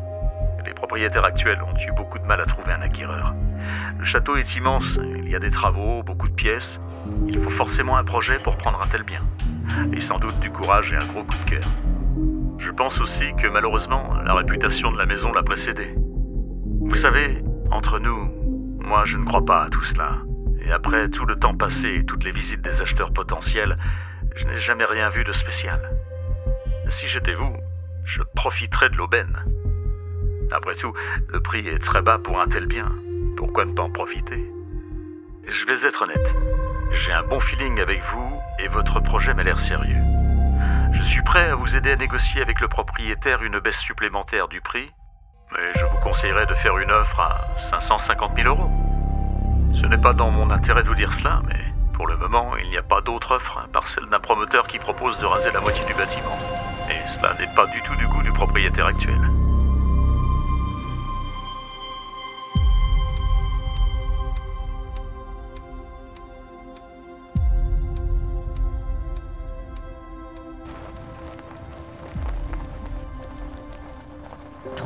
Les 0.66 0.74
propriétaires 0.74 1.24
actuels 1.24 1.62
ont 1.62 1.76
eu 1.78 1.92
beaucoup 1.92 2.18
de 2.18 2.24
mal 2.24 2.40
à 2.40 2.44
trouver 2.44 2.72
un 2.72 2.82
acquéreur. 2.82 3.34
Le 3.98 4.04
château 4.04 4.36
est 4.36 4.56
immense, 4.56 4.98
il 5.18 5.30
y 5.30 5.36
a 5.36 5.38
des 5.38 5.52
travaux, 5.52 6.02
beaucoup 6.02 6.28
de 6.28 6.34
pièces. 6.34 6.80
Il 7.28 7.40
faut 7.40 7.50
forcément 7.50 7.96
un 7.96 8.04
projet 8.04 8.38
pour 8.38 8.56
prendre 8.56 8.82
un 8.82 8.86
tel 8.88 9.04
bien. 9.04 9.20
Et 9.92 10.00
sans 10.00 10.18
doute 10.18 10.38
du 10.40 10.50
courage 10.50 10.92
et 10.92 10.96
un 10.96 11.06
gros 11.06 11.22
coup 11.22 11.36
de 11.44 11.50
cœur. 11.50 11.64
Je 12.58 12.70
pense 12.72 13.00
aussi 13.00 13.32
que 13.36 13.46
malheureusement, 13.46 14.14
la 14.24 14.34
réputation 14.34 14.90
de 14.90 14.98
la 14.98 15.06
maison 15.06 15.32
l'a 15.32 15.44
précédé. 15.44 15.94
Vous 16.80 16.96
savez, 16.96 17.44
entre 17.70 18.00
nous, 18.00 18.32
moi 18.80 19.04
je 19.04 19.18
ne 19.18 19.24
crois 19.24 19.44
pas 19.44 19.62
à 19.62 19.68
tout 19.68 19.84
cela. 19.84 20.18
Et 20.60 20.72
après 20.72 21.08
tout 21.08 21.26
le 21.26 21.36
temps 21.36 21.56
passé 21.56 21.98
et 22.00 22.04
toutes 22.04 22.24
les 22.24 22.32
visites 22.32 22.62
des 22.62 22.82
acheteurs 22.82 23.12
potentiels, 23.12 23.78
je 24.34 24.46
n'ai 24.46 24.56
jamais 24.56 24.84
rien 24.84 25.10
vu 25.10 25.22
de 25.22 25.32
spécial. 25.32 25.80
Si 26.88 27.06
j'étais 27.06 27.34
vous, 27.34 27.56
je 28.04 28.22
profiterais 28.34 28.90
de 28.90 28.96
l'aubaine. 28.96 29.44
Après 30.52 30.76
tout, 30.76 30.92
le 31.28 31.40
prix 31.40 31.66
est 31.66 31.78
très 31.78 32.02
bas 32.02 32.18
pour 32.18 32.40
un 32.40 32.46
tel 32.46 32.66
bien. 32.66 32.92
Pourquoi 33.36 33.64
ne 33.64 33.72
pas 33.72 33.82
en 33.82 33.90
profiter? 33.90 34.50
Je 35.46 35.64
vais 35.66 35.86
être 35.86 36.02
honnête. 36.02 36.34
J'ai 36.90 37.12
un 37.12 37.22
bon 37.22 37.40
feeling 37.40 37.80
avec 37.80 38.02
vous 38.04 38.40
et 38.58 38.68
votre 38.68 39.00
projet 39.00 39.34
m'a 39.34 39.42
l'air 39.42 39.58
sérieux. 39.58 40.02
Je 40.92 41.02
suis 41.02 41.22
prêt 41.22 41.50
à 41.50 41.54
vous 41.54 41.76
aider 41.76 41.92
à 41.92 41.96
négocier 41.96 42.40
avec 42.42 42.60
le 42.60 42.68
propriétaire 42.68 43.42
une 43.42 43.58
baisse 43.58 43.78
supplémentaire 43.78 44.48
du 44.48 44.60
prix, 44.60 44.90
mais 45.52 45.72
je 45.74 45.84
vous 45.84 45.98
conseillerais 45.98 46.46
de 46.46 46.54
faire 46.54 46.78
une 46.78 46.90
offre 46.90 47.20
à 47.20 47.46
550 47.58 48.36
000 48.36 48.48
euros. 48.48 48.70
Ce 49.74 49.86
n'est 49.86 49.98
pas 49.98 50.14
dans 50.14 50.30
mon 50.30 50.50
intérêt 50.50 50.82
de 50.82 50.88
vous 50.88 50.94
dire 50.94 51.12
cela, 51.12 51.42
mais 51.46 51.60
pour 51.92 52.06
le 52.06 52.16
moment, 52.16 52.56
il 52.56 52.70
n'y 52.70 52.78
a 52.78 52.82
pas 52.82 53.00
d'autre 53.00 53.34
offre 53.34 53.58
à 53.58 53.68
part 53.68 53.88
celle 53.88 54.06
d'un 54.06 54.20
promoteur 54.20 54.66
qui 54.66 54.78
propose 54.78 55.18
de 55.18 55.26
raser 55.26 55.50
la 55.50 55.60
moitié 55.60 55.84
du 55.84 55.94
bâtiment. 55.94 56.38
Et 56.88 57.12
cela 57.12 57.34
n'est 57.38 57.52
pas 57.54 57.66
du 57.66 57.80
tout 57.82 57.94
du 57.96 58.06
goût 58.06 58.22
du 58.22 58.32
propriétaire 58.32 58.86
actuel. 58.86 59.18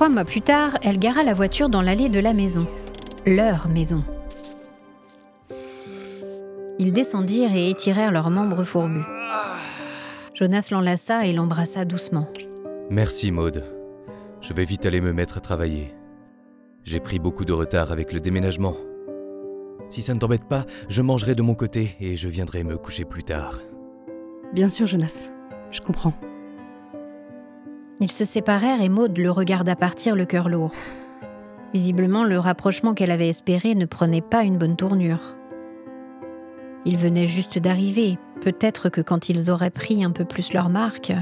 Trois 0.01 0.09
mois 0.09 0.25
plus 0.25 0.41
tard, 0.41 0.79
elle 0.83 0.99
gara 0.99 1.23
la 1.23 1.35
voiture 1.35 1.69
dans 1.69 1.83
l'allée 1.83 2.09
de 2.09 2.21
la 2.21 2.33
maison. 2.33 2.67
Leur 3.27 3.69
maison. 3.69 4.03
Ils 6.79 6.95
descendirent 6.95 7.55
et 7.55 7.69
étirèrent 7.69 8.11
leurs 8.11 8.31
membres 8.31 8.65
fourbus. 8.65 9.05
Jonas 10.33 10.69
l'enlaça 10.71 11.27
et 11.27 11.35
l'embrassa 11.35 11.85
doucement. 11.85 12.27
Merci 12.89 13.31
Maude. 13.31 13.63
Je 14.41 14.55
vais 14.55 14.65
vite 14.65 14.87
aller 14.87 15.03
me 15.03 15.13
mettre 15.13 15.37
à 15.37 15.41
travailler. 15.41 15.95
J'ai 16.83 17.01
pris 17.01 17.19
beaucoup 17.19 17.45
de 17.45 17.53
retard 17.53 17.93
avec 17.93 18.15
le 18.15 18.21
déménagement. 18.21 18.79
Si 19.91 20.01
ça 20.01 20.15
ne 20.15 20.19
t'embête 20.19 20.49
pas, 20.49 20.65
je 20.89 21.03
mangerai 21.03 21.35
de 21.35 21.43
mon 21.43 21.55
côté 21.55 21.97
et 22.01 22.17
je 22.17 22.31
viendrai 22.31 22.65
me 22.65 22.79
coucher 22.79 23.05
plus 23.05 23.23
tard. 23.23 23.61
Bien 24.55 24.71
sûr, 24.71 24.87
Jonas. 24.87 25.29
Je 25.71 25.83
comprends. 25.83 26.15
Ils 28.01 28.11
se 28.11 28.25
séparèrent 28.25 28.81
et 28.81 28.89
Maud 28.89 29.19
le 29.19 29.31
regarda 29.31 29.77
partir 29.77 30.17
le 30.17 30.25
cœur 30.25 30.49
lourd. 30.49 30.73
Visiblement, 31.75 32.25
le 32.25 32.39
rapprochement 32.39 32.95
qu'elle 32.95 33.11
avait 33.11 33.29
espéré 33.29 33.75
ne 33.75 33.85
prenait 33.85 34.23
pas 34.23 34.43
une 34.43 34.57
bonne 34.57 34.77
tournure. 34.77 35.37
Ils 36.87 36.97
venaient 36.97 37.27
juste 37.27 37.59
d'arriver, 37.59 38.19
peut-être 38.41 38.89
que 38.89 39.03
quand 39.03 39.29
ils 39.29 39.51
auraient 39.51 39.71
pris 39.71 40.03
un 40.03 40.11
peu 40.11 40.25
plus 40.25 40.55
leur 40.55 40.71
marque. 40.71 41.13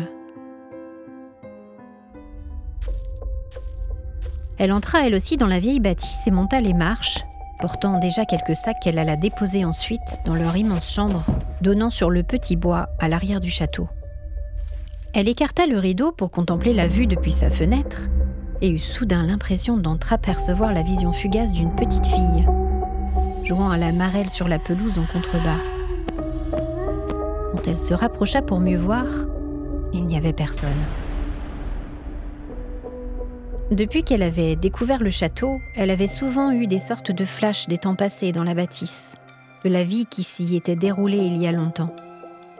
Elle 4.57 4.73
entra 4.73 5.05
elle 5.05 5.17
aussi 5.17 5.37
dans 5.37 5.47
la 5.47 5.59
vieille 5.59 5.81
bâtisse 5.81 6.27
et 6.27 6.31
monta 6.31 6.61
les 6.61 6.75
marches, 6.75 7.25
portant 7.61 7.99
déjà 7.99 8.25
quelques 8.25 8.57
sacs 8.57 8.79
qu'elle 8.81 8.99
alla 8.99 9.17
déposer 9.17 9.65
ensuite 9.65 10.21
dans 10.25 10.35
leur 10.37 10.57
immense 10.57 10.93
chambre, 10.93 11.25
donnant 11.61 11.91
sur 11.91 12.09
le 12.09 12.23
petit 12.23 12.55
bois 12.55 12.89
à 13.01 13.09
l'arrière 13.09 13.41
du 13.41 13.51
château. 13.51 13.89
Elle 15.15 15.29
écarta 15.29 15.67
le 15.67 15.79
rideau 15.79 16.13
pour 16.13 16.31
contempler 16.31 16.75
la 16.75 16.87
vue 16.87 17.07
depuis 17.07 17.33
sa 17.33 17.51
fenêtre 17.51 18.09
et 18.61 18.71
eut 18.71 18.79
soudain 18.79 19.23
l'impression 19.23 19.77
d'entreapercevoir 19.77 20.73
la 20.73 20.83
vision 20.83 21.13
fugace 21.13 21.53
d'une 21.53 21.75
petite 21.75 22.07
fille, 22.07 22.47
jouant 23.45 23.71
à 23.71 23.79
la 23.79 23.93
marelle 23.93 24.29
sur 24.29 24.49
la 24.49 24.59
pelouse 24.59 24.99
en 24.99 25.07
contrebas. 25.07 25.61
Quand 27.53 27.67
elle 27.67 27.79
se 27.79 27.95
rapprocha 27.95 28.43
pour 28.43 28.61
mieux 28.61 28.77
voir, 28.77 29.07
il 29.93 30.05
n'y 30.05 30.17
avait 30.17 30.35
personne. 30.35 30.69
Depuis 33.71 34.03
qu'elle 34.03 34.23
avait 34.23 34.57
découvert 34.57 35.03
le 35.03 35.11
château, 35.11 35.59
elle 35.75 35.91
avait 35.91 36.09
souvent 36.09 36.53
eu 36.53 36.67
des 36.67 36.81
sortes 36.81 37.13
de 37.13 37.25
flashs 37.25 37.67
des 37.67 37.79
temps 37.79 37.97
passés 37.97 38.33
dans 38.33 38.45
la 38.45 38.55
bâtisse, 38.55 39.15
de 39.65 39.71
la 39.71 39.85
vie 39.85 40.07
qui 40.07 40.23
s'y 40.23 40.57
était 40.57 40.77
déroulée 40.77 41.19
il 41.19 41.37
y 41.37 41.47
a 41.47 41.53
longtemps. 41.53 41.95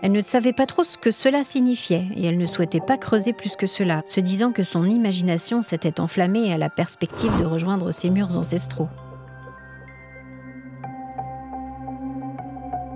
Elle 0.01 0.13
ne 0.13 0.21
savait 0.21 0.53
pas 0.53 0.67
trop 0.67 0.85
ce 0.85 0.97
que 0.97 1.11
cela 1.11 1.43
signifiait 1.43 2.07
et 2.15 2.27
elle 2.27 2.39
ne 2.39 2.47
souhaitait 2.47 2.81
pas 2.81 2.99
creuser 2.99 3.33
plus 3.33 3.57
que 3.57 3.67
cela, 3.67 4.03
se 4.07 4.21
disant 4.21 4.53
que 4.53 4.63
son 4.63 4.85
imagination 4.85 5.61
s'était 5.61 6.01
enflammée 6.01 6.53
à 6.53 6.59
la 6.59 6.71
perspective 6.71 7.37
de 7.41 7.47
rejoindre 7.47 7.91
ses 7.91 8.11
murs 8.11 8.37
ancestraux. 8.39 8.89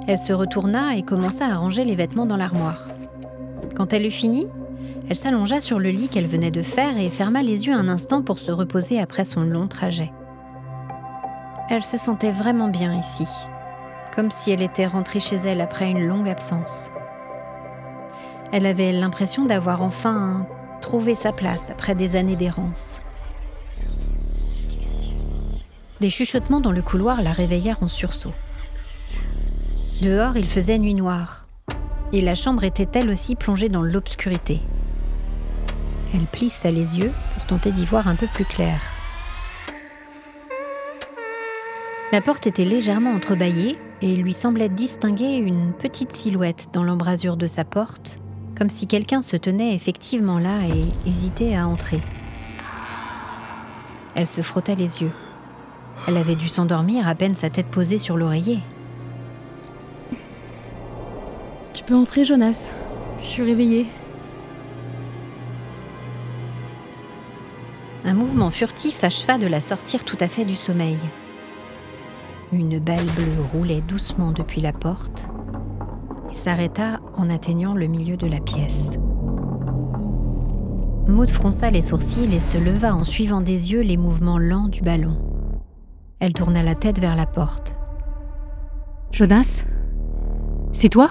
Elle 0.06 0.18
se 0.18 0.32
retourna 0.32 0.97
et 0.97 1.02
commença 1.02 1.47
à 1.47 1.56
ranger 1.56 1.85
les 1.85 1.97
vêtements 1.97 2.26
dans 2.26 2.37
l'armoire. 2.37 2.88
Quand 3.76 3.92
elle 3.92 4.06
eut 4.06 4.11
fini, 4.11 4.47
elle 5.09 5.16
s'allongea 5.16 5.61
sur 5.61 5.78
le 5.78 5.90
lit 5.90 6.09
qu'elle 6.09 6.26
venait 6.26 6.50
de 6.50 6.62
faire 6.62 6.99
et 6.99 7.09
ferma 7.09 7.42
les 7.42 7.66
yeux 7.66 7.75
un 7.75 7.88
instant 7.88 8.23
pour 8.23 8.38
se 8.38 8.52
reposer 8.52 9.00
après 9.00 9.25
son 9.25 9.42
long 9.42 9.66
trajet. 9.66 10.12
Elle 11.68 11.85
se 11.85 11.99
sentait 11.99 12.32
vraiment 12.32 12.68
bien 12.68 12.99
ici, 12.99 13.26
comme 14.14 14.31
si 14.31 14.50
elle 14.50 14.62
était 14.62 14.87
rentrée 14.87 15.21
chez 15.21 15.37
elle 15.37 15.61
après 15.61 15.90
une 15.90 16.07
longue 16.07 16.28
absence. 16.28 16.90
Elle 18.52 18.66
avait 18.66 18.92
l'impression 18.92 19.47
d'avoir 19.47 19.83
enfin 19.83 20.47
trouvé 20.83 21.14
sa 21.14 21.33
place 21.33 21.71
après 21.71 21.95
des 21.95 22.16
années 22.16 22.37
d'errance. 22.37 23.00
Des 26.00 26.11
chuchotements 26.11 26.61
dans 26.61 26.73
le 26.73 26.83
couloir 26.83 27.23
la 27.23 27.33
réveillèrent 27.33 27.83
en 27.83 27.88
sursaut. 27.88 28.35
Dehors, 30.02 30.37
il 30.37 30.47
faisait 30.47 30.78
nuit 30.78 30.95
noire. 30.95 31.47
Et 32.12 32.21
la 32.21 32.35
chambre 32.35 32.64
était 32.64 32.99
elle 32.99 33.09
aussi 33.09 33.37
plongée 33.37 33.69
dans 33.69 33.83
l'obscurité. 33.83 34.61
Elle 36.12 36.26
plissa 36.26 36.71
les 36.71 36.99
yeux 36.99 37.12
pour 37.35 37.47
tenter 37.47 37.73
d'y 37.73 37.87
voir 37.87 38.09
un 38.09 38.16
peu 38.16 38.26
plus 38.26 38.45
clair. 38.45 38.91
La 42.12 42.21
porte 42.21 42.47
était 42.47 42.66
légèrement 42.66 43.12
entrebâillée 43.12 43.78
et 44.02 44.12
il 44.12 44.21
lui 44.21 44.35
semblait 44.35 44.69
distinguer 44.69 45.37
une 45.37 45.73
petite 45.73 46.14
silhouette 46.14 46.69
dans 46.75 46.85
l'embrasure 46.85 47.38
de 47.38 47.47
sa 47.47 47.64
porte, 47.64 48.21
comme 48.54 48.69
si 48.69 48.87
quelqu'un 48.87 49.23
se 49.23 49.35
tenait 49.38 49.75
effectivement 49.75 50.38
là 50.38 50.59
et 50.66 51.09
hésitait 51.09 51.54
à 51.54 51.66
entrer. 51.66 52.02
Elle 54.14 54.26
se 54.26 54.42
frotta 54.42 54.75
les 54.75 55.00
yeux. 55.00 55.11
Elle 56.07 56.19
avait 56.19 56.35
dû 56.35 56.49
s'endormir 56.49 57.09
à 57.09 57.14
peine 57.14 57.35
sa 57.35 57.49
tête 57.49 57.69
posée 57.69 57.97
sur 57.97 58.19
l'oreiller. 58.19 58.59
Tu 61.73 61.83
peux 61.83 61.95
entrer, 61.95 62.26
Jonas. 62.26 62.73
Je 63.23 63.26
suis 63.26 63.42
réveillée. 63.42 63.87
Un 68.04 68.12
mouvement 68.12 68.50
furtif 68.50 69.02
acheva 69.02 69.38
de 69.38 69.47
la 69.47 69.62
sortir 69.62 70.04
tout 70.04 70.19
à 70.21 70.28
fait 70.28 70.45
du 70.45 70.57
sommeil. 70.57 70.99
Une 72.52 72.78
balle 72.78 73.06
bleue 73.16 73.42
roulait 73.54 73.80
doucement 73.80 74.30
depuis 74.30 74.61
la 74.61 74.75
porte 74.75 75.28
et 76.30 76.35
s'arrêta 76.35 77.00
en 77.16 77.30
atteignant 77.30 77.73
le 77.73 77.87
milieu 77.87 78.18
de 78.18 78.26
la 78.26 78.40
pièce. 78.40 78.99
Maud 81.09 81.30
fronça 81.30 81.71
les 81.71 81.80
sourcils 81.80 82.35
et 82.35 82.40
se 82.40 82.59
leva 82.59 82.94
en 82.94 83.04
suivant 83.04 83.40
des 83.40 83.73
yeux 83.73 83.80
les 83.80 83.97
mouvements 83.97 84.38
lents 84.38 84.68
du 84.68 84.82
ballon. 84.82 85.16
Elle 86.21 86.35
tourna 86.35 86.62
la 86.62 86.75
tête 86.75 86.99
vers 87.00 87.16
la 87.16 87.25
porte. 87.25 87.75
Jonas 89.12 89.64
C'est 90.75 90.90
toi? 90.90 91.09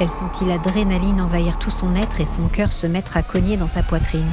Elle 0.00 0.10
sentit 0.10 0.44
l'adrénaline 0.44 1.20
envahir 1.20 1.58
tout 1.58 1.70
son 1.70 1.96
être 1.96 2.20
et 2.20 2.26
son 2.26 2.46
cœur 2.46 2.70
se 2.70 2.86
mettre 2.86 3.16
à 3.16 3.24
cogner 3.24 3.56
dans 3.56 3.66
sa 3.66 3.82
poitrine. 3.82 4.30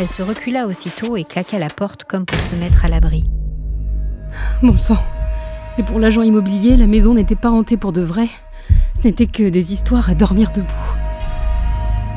Elle 0.00 0.08
se 0.08 0.22
recula 0.22 0.66
aussitôt 0.66 1.18
et 1.18 1.24
claqua 1.24 1.58
la 1.58 1.68
porte 1.68 2.04
comme 2.04 2.24
pour 2.24 2.42
se 2.48 2.54
mettre 2.54 2.86
à 2.86 2.88
l'abri. 2.88 3.22
Mon 4.62 4.74
sang 4.74 4.96
Et 5.76 5.82
pour 5.82 5.98
l'agent 5.98 6.22
immobilier, 6.22 6.78
la 6.78 6.86
maison 6.86 7.12
n'était 7.12 7.36
pas 7.36 7.50
hantée 7.50 7.76
pour 7.76 7.92
de 7.92 8.00
vrai. 8.00 8.30
Ce 8.96 9.06
n'était 9.06 9.26
que 9.26 9.50
des 9.50 9.74
histoires 9.74 10.08
à 10.08 10.14
dormir 10.14 10.52
debout. 10.52 10.66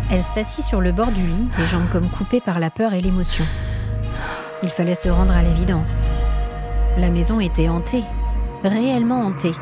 Elle 0.09 0.23
s'assit 0.23 0.63
sur 0.63 0.79
le 0.79 0.93
bord 0.93 1.11
du 1.11 1.23
lit, 1.23 1.47
les 1.59 1.67
jambes 1.67 1.89
comme 1.91 2.07
coupées 2.07 2.39
par 2.39 2.61
la 2.61 2.69
peur 2.69 2.93
et 2.93 3.01
l'émotion. 3.01 3.43
Il 4.63 4.69
fallait 4.69 4.95
se 4.95 5.09
rendre 5.09 5.33
à 5.33 5.41
l'évidence. 5.41 6.07
La 6.97 7.09
maison 7.09 7.41
était 7.41 7.67
hantée, 7.67 8.05
réellement 8.63 9.25
hantée. 9.25 9.55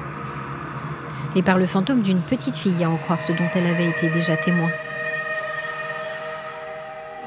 Et 1.35 1.41
par 1.41 1.57
le 1.57 1.65
fantôme 1.65 2.03
d'une 2.03 2.21
petite 2.21 2.55
fille, 2.55 2.83
à 2.83 2.89
en 2.91 2.97
croire 2.97 3.23
ce 3.23 3.31
dont 3.31 3.49
elle 3.55 3.65
avait 3.65 3.89
été 3.89 4.11
déjà 4.11 4.37
témoin. 4.37 4.69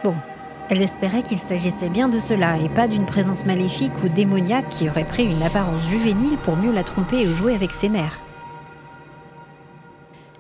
Bon, 0.05 0.15
elle 0.71 0.81
espérait 0.81 1.23
qu'il 1.23 1.39
s'agissait 1.39 1.91
bien 1.91 2.09
de 2.09 2.19
cela 2.19 2.59
et 2.59 2.69
pas 2.69 2.89
d'une 2.89 3.07
présence 3.07 3.45
maléfique 3.45 3.93
ou 4.03 4.09
démoniaque 4.09 4.69
qui 4.71 4.89
aurait 4.89 5.05
pris 5.05 5.31
une 5.31 5.43
apparence 5.43 5.87
juvénile 5.89 6.37
pour 6.39 6.57
mieux 6.57 6.73
la 6.73 6.85
tromper 6.85 7.21
et 7.21 7.35
jouer 7.35 7.55
avec 7.55 7.71
ses 7.71 7.89
nerfs. 7.89 8.21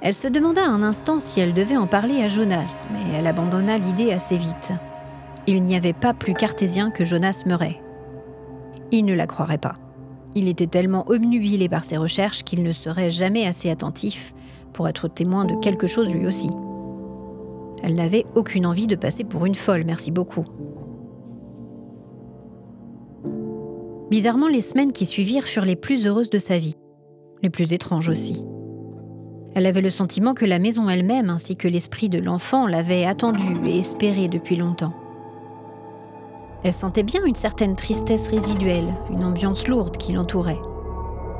Elle 0.00 0.14
se 0.14 0.28
demanda 0.28 0.64
un 0.64 0.83
instant 0.83 1.19
si 1.19 1.40
elle 1.40 1.54
devait 1.54 1.76
en 1.76 1.87
parler 1.87 2.23
à 2.23 2.28
Jonas, 2.28 2.87
mais 2.93 3.19
elle 3.19 3.26
abandonna 3.26 3.78
l'idée 3.78 4.12
assez 4.12 4.37
vite. 4.37 4.73
Il 5.47 5.62
n'y 5.62 5.76
avait 5.76 5.93
pas 5.93 6.14
plus 6.14 6.35
cartésien 6.35 6.90
que 6.90 7.04
Jonas 7.04 7.43
Murray. 7.47 7.81
Il 8.93 9.04
ne 9.04 9.14
la 9.14 9.26
croirait 9.26 9.59
pas. 9.59 9.75
Il 10.35 10.49
était 10.49 10.66
tellement 10.66 11.04
obnubilé 11.09 11.69
par 11.69 11.85
ses 11.85 11.97
recherches 11.97 12.45
qu'il 12.45 12.62
ne 12.62 12.73
serait 12.73 13.11
jamais 13.11 13.47
assez 13.47 13.71
attentif 13.71 14.35
pour 14.73 14.88
être 14.88 15.09
témoin 15.09 15.45
de 15.45 15.54
quelque 15.61 15.87
chose 15.87 16.12
lui 16.12 16.26
aussi. 16.26 16.50
Elle 17.86 17.97
n'avait 17.97 18.25
aucune 18.34 18.64
envie 18.64 18.86
de 18.86 18.97
passer 18.97 19.25
pour 19.25 19.44
une 19.44 19.54
folle, 19.54 19.84
merci 19.84 20.10
beaucoup. 20.10 20.47
Bizarrement, 24.10 24.49
les 24.49 24.62
semaines 24.62 24.92
qui 24.92 25.04
suivirent 25.04 25.44
furent 25.44 25.66
les 25.66 25.76
plus 25.76 26.06
heureuses 26.06 26.30
de 26.30 26.38
sa 26.38 26.56
vie, 26.56 26.76
les 27.42 27.50
plus 27.50 27.75
étranges 27.75 28.08
aussi. 28.08 28.42
Elle 29.54 29.66
avait 29.66 29.82
le 29.82 29.90
sentiment 29.90 30.32
que 30.32 30.47
la 30.47 30.58
maison 30.58 30.88
elle-même 30.88 31.28
ainsi 31.28 31.56
que 31.56 31.68
l'esprit 31.68 32.08
de 32.08 32.18
l'enfant 32.18 32.66
l'avaient 32.66 33.04
attendue 33.04 33.58
et 33.66 33.80
espérée 33.80 34.28
depuis 34.28 34.56
longtemps. 34.56 34.94
Elle 36.62 36.73
sentait 36.73 37.02
bien 37.02 37.23
une 37.26 37.34
certaine 37.34 37.76
tristesse 37.76 38.28
résiduelle, 38.28 38.94
une 39.10 39.25
ambiance 39.25 39.68
lourde 39.68 39.99
qui 39.99 40.12
l'entourait. 40.12 40.60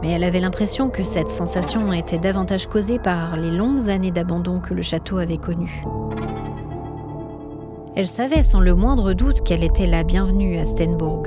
Mais 0.03 0.11
elle 0.11 0.25
avait 0.25 0.41
l'impression 0.41 0.91
que 0.91 1.05
cette 1.05 1.31
sensation 1.31 1.91
était 1.95 2.19
davantage 2.19 2.67
causée 2.67 2.99
par 2.99 3.39
les 3.39 3.51
longues 3.51 3.89
années 3.89 4.11
d'abandon 4.11 4.61
que 4.61 4.75
le 4.75 4.83
château 4.83 5.17
avait 5.17 5.39
connues. 5.39 5.83
Elle 7.97 8.09
savait 8.09 8.43
sans 8.43 8.59
le 8.59 8.75
moindre 8.75 9.13
doute 9.13 9.43
qu'elle 9.43 9.63
était 9.63 9.87
la 9.87 10.03
bienvenue 10.03 10.59
à 10.59 10.65
Stenbourg. 10.65 11.23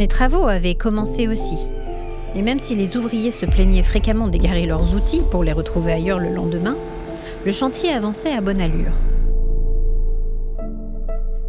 Les 0.00 0.08
travaux 0.08 0.48
avaient 0.48 0.74
commencé 0.74 1.28
aussi. 1.28 1.68
Et 2.34 2.42
même 2.42 2.58
si 2.58 2.74
les 2.74 2.96
ouvriers 2.96 3.30
se 3.30 3.46
plaignaient 3.46 3.84
fréquemment 3.84 4.26
d'égarer 4.26 4.66
leurs 4.66 4.96
outils 4.96 5.22
pour 5.30 5.44
les 5.44 5.52
retrouver 5.52 5.92
ailleurs 5.92 6.18
le 6.18 6.34
lendemain, 6.34 6.76
le 7.44 7.52
chantier 7.52 7.92
avançait 7.92 8.32
à 8.32 8.40
bonne 8.40 8.60
allure. 8.60 8.92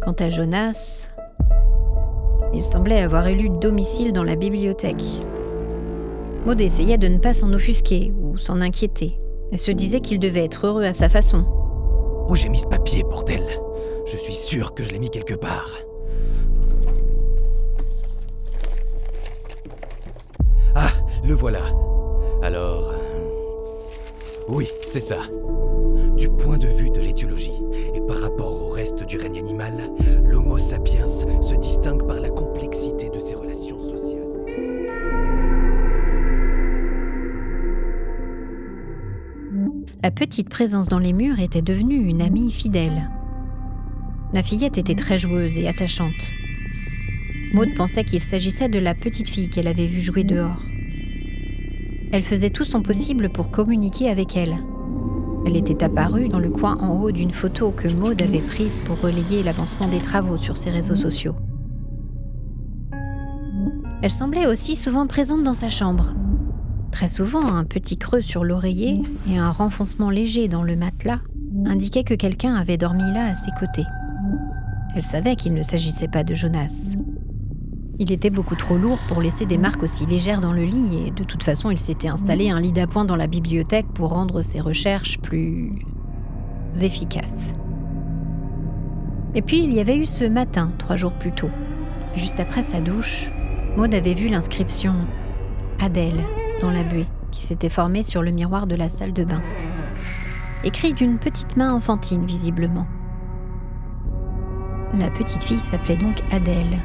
Quant 0.00 0.14
à 0.20 0.30
Jonas, 0.30 1.08
il 2.54 2.62
semblait 2.62 3.00
avoir 3.00 3.26
élu 3.26 3.48
domicile 3.48 4.12
dans 4.12 4.24
la 4.24 4.36
bibliothèque. 4.36 5.20
Maud 6.46 6.60
essayait 6.60 6.96
de 6.96 7.08
ne 7.08 7.18
pas 7.18 7.32
s'en 7.32 7.52
offusquer 7.52 8.14
ou 8.22 8.38
s'en 8.38 8.60
inquiéter, 8.60 9.18
et 9.50 9.58
se 9.58 9.72
disait 9.72 10.00
qu'il 10.00 10.20
devait 10.20 10.44
être 10.44 10.68
heureux 10.68 10.84
à 10.84 10.94
sa 10.94 11.08
façon. 11.08 11.44
Où 12.28 12.36
j'ai 12.36 12.48
mis 12.50 12.58
ce 12.58 12.66
papier, 12.66 13.02
bordel 13.02 13.44
Je 14.06 14.16
suis 14.16 14.34
sûr 14.34 14.74
que 14.74 14.84
je 14.84 14.92
l'ai 14.92 14.98
mis 14.98 15.10
quelque 15.10 15.34
part. 15.34 15.70
Ah, 20.74 20.92
le 21.24 21.34
voilà. 21.34 21.62
Alors... 22.42 22.92
Oui, 24.48 24.68
c'est 24.86 25.00
ça. 25.00 25.18
Du 26.16 26.28
point 26.30 26.58
de 26.58 26.68
vue 26.68 26.90
de 26.90 27.00
l'étiologie, 27.00 27.62
et 27.94 28.00
par 28.00 28.18
rapport 28.18 28.62
au 28.62 28.68
reste 28.68 29.04
du 29.04 29.18
règne 29.18 29.38
animal, 29.38 29.90
l'Homo 30.24 30.58
sapiens 30.58 31.06
se 31.06 31.54
distingue 31.54 32.06
par 32.06 32.20
la 32.20 32.30
complexité 32.30 33.07
La 40.00 40.12
petite 40.12 40.48
présence 40.48 40.86
dans 40.86 41.00
les 41.00 41.12
murs 41.12 41.40
était 41.40 41.60
devenue 41.60 41.96
une 41.96 42.22
amie 42.22 42.52
fidèle. 42.52 43.10
La 44.32 44.44
fillette 44.44 44.78
était 44.78 44.94
très 44.94 45.18
joueuse 45.18 45.58
et 45.58 45.66
attachante. 45.66 46.12
Maud 47.52 47.74
pensait 47.74 48.04
qu'il 48.04 48.20
s'agissait 48.20 48.68
de 48.68 48.78
la 48.78 48.94
petite 48.94 49.28
fille 49.28 49.50
qu'elle 49.50 49.66
avait 49.66 49.88
vue 49.88 50.00
jouer 50.00 50.22
dehors. 50.22 50.62
Elle 52.12 52.22
faisait 52.22 52.50
tout 52.50 52.64
son 52.64 52.80
possible 52.80 53.28
pour 53.28 53.50
communiquer 53.50 54.08
avec 54.08 54.36
elle. 54.36 54.58
Elle 55.44 55.56
était 55.56 55.82
apparue 55.82 56.28
dans 56.28 56.38
le 56.38 56.50
coin 56.50 56.76
en 56.76 57.00
haut 57.00 57.10
d'une 57.10 57.32
photo 57.32 57.72
que 57.72 57.88
Maud 57.88 58.22
avait 58.22 58.38
prise 58.38 58.78
pour 58.78 59.00
relayer 59.00 59.42
l'avancement 59.42 59.88
des 59.88 59.98
travaux 59.98 60.36
sur 60.36 60.58
ses 60.58 60.70
réseaux 60.70 60.94
sociaux. 60.94 61.34
Elle 64.00 64.12
semblait 64.12 64.46
aussi 64.46 64.76
souvent 64.76 65.08
présente 65.08 65.42
dans 65.42 65.54
sa 65.54 65.68
chambre, 65.68 66.14
Très 66.98 67.06
souvent, 67.06 67.54
un 67.54 67.62
petit 67.62 67.96
creux 67.96 68.22
sur 68.22 68.42
l'oreiller 68.42 69.04
et 69.30 69.38
un 69.38 69.52
renfoncement 69.52 70.10
léger 70.10 70.48
dans 70.48 70.64
le 70.64 70.74
matelas 70.74 71.20
indiquaient 71.64 72.02
que 72.02 72.14
quelqu'un 72.14 72.56
avait 72.56 72.76
dormi 72.76 73.04
là 73.12 73.26
à 73.26 73.34
ses 73.34 73.52
côtés. 73.52 73.86
Elle 74.96 75.04
savait 75.04 75.36
qu'il 75.36 75.54
ne 75.54 75.62
s'agissait 75.62 76.08
pas 76.08 76.24
de 76.24 76.34
Jonas. 76.34 76.96
Il 78.00 78.10
était 78.10 78.30
beaucoup 78.30 78.56
trop 78.56 78.76
lourd 78.76 78.98
pour 79.06 79.22
laisser 79.22 79.46
des 79.46 79.58
marques 79.58 79.84
aussi 79.84 80.06
légères 80.06 80.40
dans 80.40 80.52
le 80.52 80.64
lit 80.64 81.06
et 81.06 81.12
de 81.12 81.22
toute 81.22 81.44
façon 81.44 81.70
il 81.70 81.78
s'était 81.78 82.08
installé 82.08 82.50
un 82.50 82.58
lit 82.58 82.72
d'appoint 82.72 83.04
dans 83.04 83.14
la 83.14 83.28
bibliothèque 83.28 83.86
pour 83.94 84.08
rendre 84.08 84.42
ses 84.42 84.58
recherches 84.58 85.20
plus 85.20 85.78
efficaces. 86.80 87.52
Et 89.36 89.42
puis 89.42 89.60
il 89.62 89.72
y 89.72 89.78
avait 89.78 89.98
eu 89.98 90.04
ce 90.04 90.24
matin, 90.24 90.66
trois 90.78 90.96
jours 90.96 91.12
plus 91.12 91.30
tôt. 91.30 91.50
Juste 92.16 92.40
après 92.40 92.64
sa 92.64 92.80
douche, 92.80 93.30
Maud 93.76 93.94
avait 93.94 94.14
vu 94.14 94.26
l'inscription 94.26 94.96
Adèle 95.78 96.24
dans 96.60 96.70
la 96.70 96.82
buée 96.82 97.06
qui 97.30 97.42
s'était 97.42 97.68
formée 97.68 98.02
sur 98.02 98.22
le 98.22 98.30
miroir 98.30 98.66
de 98.66 98.74
la 98.74 98.88
salle 98.88 99.12
de 99.12 99.24
bain. 99.24 99.42
Écrit 100.64 100.92
d'une 100.92 101.18
petite 101.18 101.56
main 101.56 101.72
enfantine, 101.72 102.24
visiblement. 102.24 102.86
La 104.98 105.10
petite 105.10 105.42
fille 105.42 105.58
s'appelait 105.58 105.96
donc 105.96 106.22
Adèle. 106.32 106.78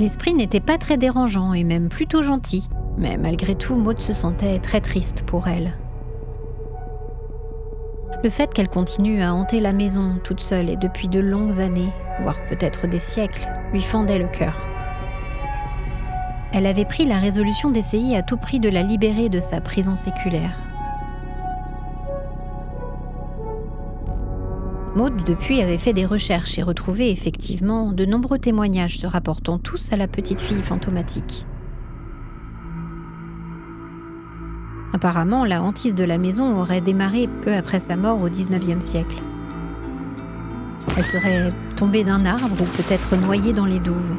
L'esprit 0.00 0.34
n'était 0.34 0.60
pas 0.60 0.78
très 0.78 0.96
dérangeant 0.96 1.54
et 1.54 1.64
même 1.64 1.88
plutôt 1.88 2.22
gentil, 2.22 2.68
mais 2.96 3.16
malgré 3.16 3.54
tout, 3.54 3.76
Maud 3.76 4.00
se 4.00 4.14
sentait 4.14 4.58
très 4.60 4.80
triste 4.80 5.24
pour 5.26 5.48
elle. 5.48 5.76
Le 8.24 8.30
fait 8.30 8.52
qu'elle 8.52 8.68
continue 8.68 9.22
à 9.22 9.34
hanter 9.34 9.60
la 9.60 9.72
maison 9.72 10.18
toute 10.24 10.40
seule 10.40 10.70
et 10.70 10.76
depuis 10.76 11.08
de 11.08 11.20
longues 11.20 11.60
années, 11.60 11.92
voire 12.22 12.40
peut-être 12.48 12.88
des 12.88 12.98
siècles, 12.98 13.48
lui 13.72 13.82
fendait 13.82 14.18
le 14.18 14.28
cœur. 14.28 14.56
Elle 16.52 16.66
avait 16.66 16.84
pris 16.84 17.04
la 17.04 17.18
résolution 17.18 17.70
d'essayer 17.70 18.16
à 18.16 18.22
tout 18.22 18.38
prix 18.38 18.58
de 18.60 18.68
la 18.68 18.82
libérer 18.82 19.28
de 19.28 19.40
sa 19.40 19.60
prison 19.60 19.96
séculaire. 19.96 20.56
Maud, 24.96 25.22
depuis, 25.24 25.60
avait 25.60 25.78
fait 25.78 25.92
des 25.92 26.06
recherches 26.06 26.58
et 26.58 26.62
retrouvé 26.62 27.10
effectivement 27.10 27.92
de 27.92 28.04
nombreux 28.04 28.38
témoignages 28.38 28.98
se 28.98 29.06
rapportant 29.06 29.58
tous 29.58 29.92
à 29.92 29.96
la 29.96 30.08
petite 30.08 30.40
fille 30.40 30.62
fantomatique. 30.62 31.46
Apparemment, 34.92 35.44
la 35.44 35.62
hantise 35.62 35.94
de 35.94 36.04
la 36.04 36.18
maison 36.18 36.58
aurait 36.58 36.80
démarré 36.80 37.28
peu 37.42 37.54
après 37.54 37.78
sa 37.78 37.96
mort 37.96 38.20
au 38.22 38.28
XIXe 38.28 38.84
siècle. 38.84 39.22
Elle 40.98 41.04
serait 41.04 41.52
tombée 41.76 42.02
d'un 42.02 42.24
arbre 42.24 42.60
ou 42.60 42.64
peut-être 42.64 43.14
noyée 43.14 43.52
dans 43.52 43.66
les 43.66 43.78
douves. 43.78 44.16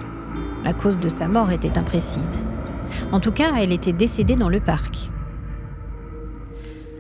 La 0.63 0.71
cause 0.71 0.97
de 0.97 1.09
sa 1.09 1.27
mort 1.27 1.51
était 1.51 1.77
imprécise. 1.77 2.39
En 3.11 3.19
tout 3.19 3.33
cas, 3.33 3.51
elle 3.59 3.73
était 3.73 3.91
décédée 3.91 4.37
dans 4.37 4.47
le 4.47 4.61
parc. 4.61 5.09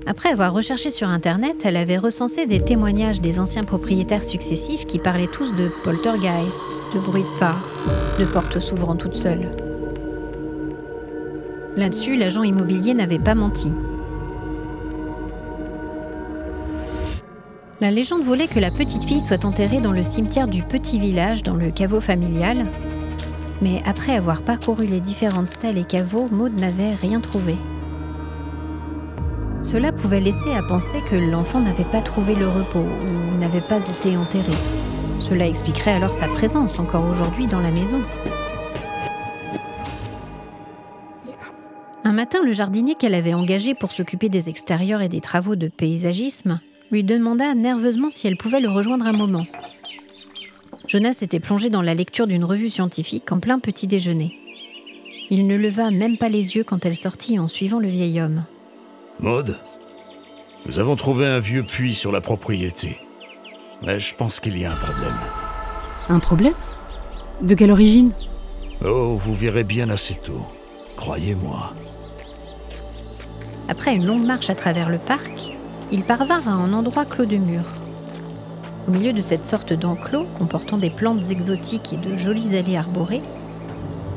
Après 0.05 0.31
avoir 0.31 0.51
recherché 0.51 0.89
sur 0.89 1.07
Internet, 1.07 1.61
elle 1.63 1.77
avait 1.77 1.97
recensé 1.97 2.45
des 2.45 2.59
témoignages 2.59 3.21
des 3.21 3.39
anciens 3.39 3.63
propriétaires 3.63 4.23
successifs 4.23 4.85
qui 4.85 4.99
parlaient 4.99 5.27
tous 5.27 5.55
de 5.55 5.69
poltergeist, 5.85 6.83
de 6.93 6.99
bruit 6.99 7.23
de 7.23 7.39
pas, 7.39 7.55
de 8.19 8.25
portes 8.25 8.59
s'ouvrant 8.59 8.97
toutes 8.97 9.15
seules. 9.15 9.49
Là-dessus, 11.77 12.17
l'agent 12.17 12.43
immobilier 12.43 12.93
n'avait 12.93 13.17
pas 13.17 13.33
menti. 13.33 13.71
La 17.81 17.91
légende 17.91 18.23
voulait 18.23 18.49
que 18.49 18.59
la 18.59 18.71
petite 18.71 19.05
fille 19.05 19.23
soit 19.23 19.45
enterrée 19.45 19.79
dans 19.79 19.93
le 19.93 20.03
cimetière 20.03 20.47
du 20.47 20.63
petit 20.63 20.99
village, 20.99 21.43
dans 21.43 21.53
le 21.53 21.71
caveau 21.71 22.01
familial. 22.01 22.65
Mais 23.61 23.81
après 23.85 24.17
avoir 24.17 24.41
parcouru 24.41 24.85
les 24.85 24.99
différentes 24.99 25.47
stèles 25.47 25.77
et 25.77 25.85
caveaux, 25.85 26.25
Maud 26.29 26.59
n'avait 26.59 26.93
rien 26.93 27.21
trouvé. 27.21 27.55
Cela 29.61 29.93
pouvait 29.93 30.19
laisser 30.19 30.53
à 30.53 30.61
penser 30.61 30.97
que 31.09 31.15
l'enfant 31.15 31.61
n'avait 31.61 31.85
pas 31.85 32.01
trouvé 32.01 32.35
le 32.35 32.49
repos 32.49 32.79
ou 32.79 33.39
n'avait 33.39 33.61
pas 33.61 33.79
été 33.79 34.17
enterré. 34.17 34.51
Cela 35.19 35.47
expliquerait 35.47 35.93
alors 35.93 36.13
sa 36.13 36.27
présence 36.27 36.79
encore 36.79 37.09
aujourd'hui 37.09 37.47
dans 37.47 37.61
la 37.61 37.71
maison. 37.71 38.01
Un 42.03 42.11
matin, 42.11 42.39
le 42.43 42.51
jardinier 42.51 42.95
qu'elle 42.95 43.15
avait 43.15 43.33
engagé 43.33 43.73
pour 43.73 43.93
s'occuper 43.93 44.27
des 44.27 44.49
extérieurs 44.49 45.01
et 45.01 45.09
des 45.09 45.21
travaux 45.21 45.55
de 45.55 45.69
paysagisme 45.69 46.59
lui 46.91 47.03
demanda 47.03 47.53
nerveusement 47.53 48.09
si 48.09 48.27
elle 48.27 48.37
pouvait 48.37 48.59
le 48.59 48.69
rejoindre 48.69 49.05
un 49.05 49.13
moment. 49.13 49.45
Jonas 50.87 51.19
était 51.21 51.39
plongé 51.39 51.69
dans 51.69 51.83
la 51.83 51.93
lecture 51.93 52.25
d'une 52.25 52.43
revue 52.43 52.69
scientifique 52.69 53.31
en 53.31 53.39
plein 53.39 53.59
petit 53.59 53.85
déjeuner. 53.85 54.35
Il 55.29 55.45
ne 55.45 55.55
leva 55.55 55.91
même 55.91 56.17
pas 56.17 56.29
les 56.29 56.55
yeux 56.55 56.63
quand 56.63 56.85
elle 56.85 56.97
sortit 56.97 57.37
en 57.37 57.47
suivant 57.47 57.79
le 57.79 57.87
vieil 57.87 58.19
homme. 58.19 58.43
Maud, 59.19 59.59
nous 60.65 60.79
avons 60.79 60.95
trouvé 60.95 61.27
un 61.27 61.39
vieux 61.39 61.63
puits 61.63 61.93
sur 61.93 62.11
la 62.11 62.21
propriété. 62.21 62.97
Mais 63.83 63.99
je 63.99 64.15
pense 64.15 64.39
qu'il 64.39 64.57
y 64.57 64.65
a 64.65 64.71
un 64.71 64.75
problème. 64.75 65.19
Un 66.09 66.19
problème? 66.19 66.55
De 67.41 67.53
quelle 67.53 67.71
origine? 67.71 68.11
Oh, 68.83 69.15
vous 69.15 69.35
verrez 69.35 69.63
bien 69.63 69.89
assez 69.89 70.15
tôt. 70.15 70.41
Croyez-moi. 70.95 71.73
Après 73.67 73.93
une 73.95 74.05
longue 74.05 74.25
marche 74.25 74.49
à 74.49 74.55
travers 74.55 74.89
le 74.89 74.97
parc, 74.97 75.53
ils 75.91 76.03
parvinrent 76.03 76.47
à 76.47 76.51
un 76.51 76.73
endroit 76.73 77.05
clos 77.05 77.25
de 77.25 77.37
murs. 77.37 77.73
Au 78.87 78.91
milieu 78.91 79.13
de 79.13 79.21
cette 79.21 79.45
sorte 79.45 79.73
d'enclos 79.73 80.25
comportant 80.37 80.77
des 80.77 80.89
plantes 80.89 81.31
exotiques 81.31 81.93
et 81.93 81.97
de 81.97 82.15
jolies 82.15 82.55
allées 82.55 82.77
arborées, 82.77 83.21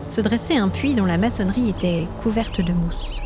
se 0.09 0.21
dressait 0.21 0.57
un 0.57 0.69
puits 0.69 0.95
dont 0.95 1.07
la 1.07 1.17
maçonnerie 1.17 1.71
était 1.71 2.07
couverte 2.23 2.61
de 2.61 2.73
mousse. 2.73 3.17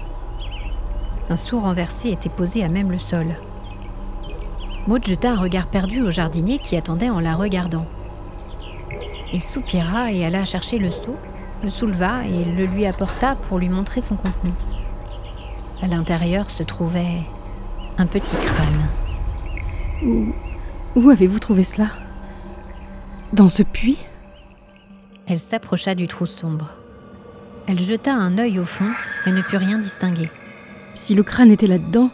Un 1.28 1.36
seau 1.36 1.58
renversé 1.58 2.10
était 2.10 2.28
posé 2.28 2.62
à 2.62 2.68
même 2.68 2.92
le 2.92 3.00
sol. 3.00 3.34
Maud 4.86 5.04
jeta 5.04 5.32
un 5.32 5.36
regard 5.36 5.66
perdu 5.66 6.02
au 6.02 6.12
jardinier 6.12 6.58
qui 6.58 6.76
attendait 6.76 7.10
en 7.10 7.18
la 7.18 7.34
regardant. 7.34 7.86
Il 9.32 9.42
soupira 9.42 10.12
et 10.12 10.24
alla 10.24 10.44
chercher 10.44 10.78
le 10.78 10.92
seau, 10.92 11.16
le 11.64 11.70
souleva 11.70 12.24
et 12.24 12.44
le 12.44 12.66
lui 12.66 12.86
apporta 12.86 13.34
pour 13.34 13.58
lui 13.58 13.68
montrer 13.68 14.00
son 14.00 14.14
contenu. 14.14 14.52
À 15.82 15.88
l'intérieur 15.88 16.48
se 16.48 16.62
trouvait 16.62 17.22
un 17.98 18.06
petit 18.06 18.36
crâne. 18.36 18.88
Où, 20.04 20.32
où 20.94 21.10
avez-vous 21.10 21.38
trouvé 21.38 21.64
cela? 21.64 21.88
Dans 23.32 23.48
ce 23.48 23.62
puits? 23.62 23.98
Elle 25.26 25.40
s'approcha 25.40 25.94
du 25.94 26.06
trou 26.06 26.26
sombre. 26.26 26.72
Elle 27.66 27.80
jeta 27.80 28.14
un 28.14 28.38
œil 28.38 28.60
au 28.60 28.64
fond 28.64 28.90
et 29.26 29.32
ne 29.32 29.42
put 29.42 29.56
rien 29.56 29.78
distinguer. 29.78 30.30
Si 30.94 31.14
le 31.14 31.22
crâne 31.22 31.50
était 31.50 31.66
là-dedans, 31.66 32.10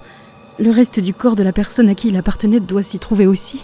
le 0.59 0.71
reste 0.71 1.01
du 1.01 1.13
corps 1.13 1.37
de 1.37 1.43
la 1.43 1.53
personne 1.53 1.89
à 1.89 1.95
qui 1.95 2.09
il 2.09 2.17
appartenait 2.17 2.61
doit 2.61 2.83
s'y 2.83 2.99
trouver 2.99 3.27
aussi. 3.27 3.63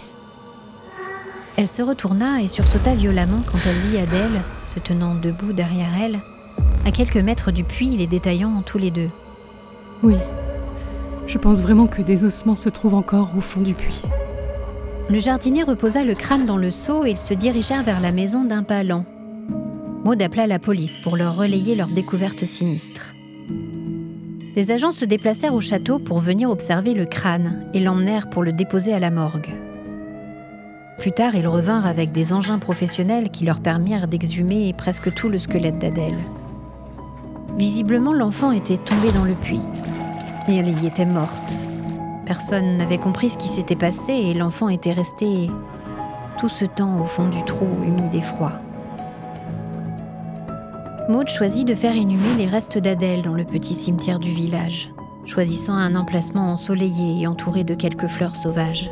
Elle 1.57 1.67
se 1.67 1.81
retourna 1.81 2.41
et 2.41 2.47
sursauta 2.47 2.93
violemment 2.93 3.43
quand 3.51 3.57
elle 3.65 3.89
vit 3.89 3.97
Adèle, 3.97 4.41
se 4.63 4.79
tenant 4.79 5.15
debout 5.15 5.51
derrière 5.51 5.89
elle, 6.01 6.19
à 6.85 6.91
quelques 6.91 7.17
mètres 7.17 7.51
du 7.51 7.63
puits, 7.63 7.97
les 7.97 8.07
détaillant 8.07 8.61
tous 8.65 8.77
les 8.77 8.91
deux. 8.91 9.09
Oui. 10.03 10.15
Je 11.29 11.37
pense 11.37 11.61
vraiment 11.61 11.85
que 11.85 12.01
des 12.01 12.25
ossements 12.25 12.55
se 12.55 12.69
trouvent 12.69 12.95
encore 12.95 13.29
au 13.37 13.41
fond 13.41 13.61
du 13.61 13.75
puits. 13.75 14.01
Le 15.11 15.19
jardinier 15.19 15.61
reposa 15.61 16.03
le 16.03 16.15
crâne 16.15 16.47
dans 16.47 16.57
le 16.57 16.71
seau 16.71 17.05
et 17.05 17.11
ils 17.11 17.19
se 17.19 17.35
dirigèrent 17.35 17.83
vers 17.83 17.99
la 17.99 18.11
maison 18.11 18.43
d'un 18.45 18.63
pas 18.63 18.81
lent. 18.81 19.05
Maud 20.03 20.19
appela 20.23 20.47
la 20.47 20.57
police 20.57 20.97
pour 20.97 21.17
leur 21.17 21.35
relayer 21.35 21.75
leur 21.75 21.89
découverte 21.89 22.45
sinistre. 22.45 23.13
Les 24.55 24.71
agents 24.71 24.91
se 24.91 25.05
déplacèrent 25.05 25.53
au 25.53 25.61
château 25.61 25.99
pour 25.99 26.17
venir 26.17 26.49
observer 26.49 26.95
le 26.95 27.05
crâne 27.05 27.63
et 27.75 27.79
l'emmenèrent 27.79 28.31
pour 28.31 28.41
le 28.41 28.51
déposer 28.51 28.91
à 28.91 28.99
la 28.99 29.11
morgue. 29.11 29.53
Plus 30.97 31.11
tard, 31.11 31.35
ils 31.35 31.47
revinrent 31.47 31.85
avec 31.85 32.11
des 32.11 32.33
engins 32.33 32.57
professionnels 32.57 33.29
qui 33.29 33.45
leur 33.45 33.59
permirent 33.59 34.07
d'exhumer 34.07 34.73
presque 34.73 35.13
tout 35.13 35.29
le 35.29 35.37
squelette 35.37 35.77
d'Adèle. 35.77 36.17
Visiblement, 37.55 38.13
l'enfant 38.13 38.51
était 38.51 38.77
tombé 38.77 39.11
dans 39.11 39.25
le 39.25 39.35
puits 39.35 39.61
elle 40.57 40.69
y 40.69 40.87
était 40.87 41.05
morte. 41.05 41.67
Personne 42.25 42.77
n'avait 42.77 42.97
compris 42.97 43.29
ce 43.29 43.37
qui 43.37 43.47
s'était 43.47 43.75
passé 43.75 44.13
et 44.13 44.33
l'enfant 44.33 44.69
était 44.69 44.93
resté 44.93 45.49
tout 46.39 46.49
ce 46.49 46.65
temps 46.65 47.01
au 47.01 47.05
fond 47.05 47.27
du 47.27 47.43
trou 47.43 47.67
humide 47.85 48.15
et 48.15 48.21
froid. 48.21 48.53
Maud 51.09 51.27
choisit 51.27 51.67
de 51.67 51.73
faire 51.73 51.95
inhumer 51.95 52.35
les 52.37 52.45
restes 52.45 52.77
d'Adèle 52.77 53.23
dans 53.23 53.33
le 53.33 53.43
petit 53.43 53.73
cimetière 53.73 54.19
du 54.19 54.29
village, 54.29 54.91
choisissant 55.25 55.73
un 55.73 55.95
emplacement 55.95 56.51
ensoleillé 56.51 57.21
et 57.21 57.27
entouré 57.27 57.63
de 57.63 57.73
quelques 57.73 58.07
fleurs 58.07 58.35
sauvages. 58.35 58.91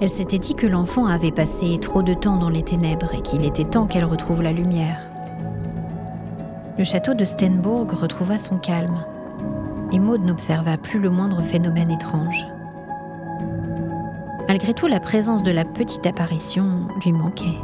Elle 0.00 0.10
s'était 0.10 0.38
dit 0.38 0.54
que 0.54 0.66
l'enfant 0.66 1.06
avait 1.06 1.30
passé 1.30 1.78
trop 1.78 2.02
de 2.02 2.14
temps 2.14 2.36
dans 2.36 2.48
les 2.48 2.62
ténèbres 2.62 3.14
et 3.14 3.22
qu'il 3.22 3.44
était 3.44 3.64
temps 3.64 3.86
qu'elle 3.86 4.04
retrouve 4.04 4.42
la 4.42 4.52
lumière. 4.52 5.00
Le 6.78 6.84
château 6.84 7.14
de 7.14 7.24
Stenbourg 7.24 7.86
retrouva 7.90 8.38
son 8.38 8.58
calme, 8.58 9.04
et 9.92 9.98
Maud 9.98 10.22
n'observa 10.22 10.76
plus 10.76 11.00
le 11.00 11.10
moindre 11.10 11.42
phénomène 11.42 11.90
étrange. 11.90 12.46
Malgré 14.48 14.74
tout, 14.74 14.86
la 14.86 15.00
présence 15.00 15.42
de 15.42 15.50
la 15.50 15.64
petite 15.64 16.06
apparition 16.06 16.88
lui 17.04 17.12
manquait. 17.12 17.58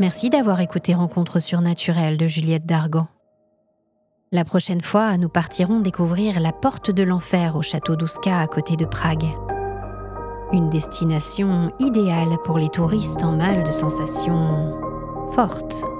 Merci 0.00 0.28
d'avoir 0.28 0.60
écouté 0.60 0.92
Rencontre 0.92 1.40
surnaturelle 1.40 2.16
de 2.16 2.26
Juliette 2.26 2.66
Dargan. 2.66 3.06
La 4.32 4.44
prochaine 4.44 4.80
fois, 4.80 5.16
nous 5.16 5.28
partirons 5.28 5.80
découvrir 5.80 6.40
la 6.40 6.52
porte 6.52 6.90
de 6.90 7.04
l'enfer 7.04 7.54
au 7.56 7.62
château 7.62 7.94
d'Ouska 7.94 8.40
à 8.40 8.46
côté 8.46 8.76
de 8.76 8.84
Prague. 8.84 9.28
Une 10.52 10.68
destination 10.68 11.72
idéale 11.78 12.36
pour 12.44 12.58
les 12.58 12.68
touristes 12.68 13.22
en 13.22 13.32
mal 13.32 13.62
de 13.62 13.70
sensations 13.70 14.74
fort. 15.32 15.93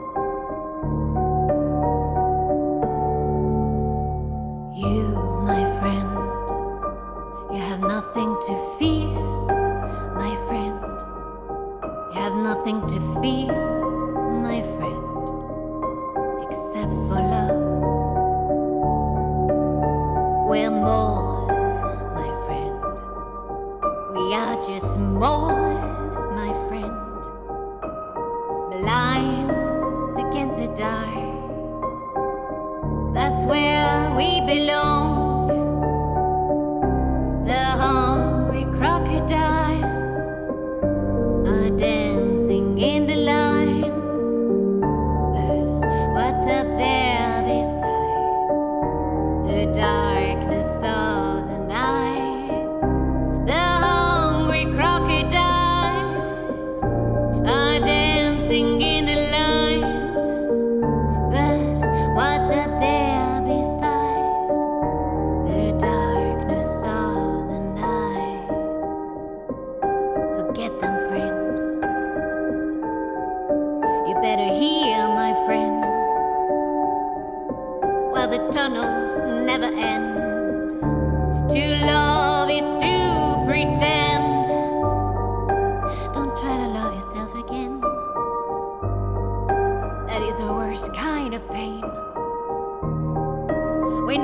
that's 33.24 33.46
where 33.46 34.14
we 34.14 34.42
belong. 34.42 35.13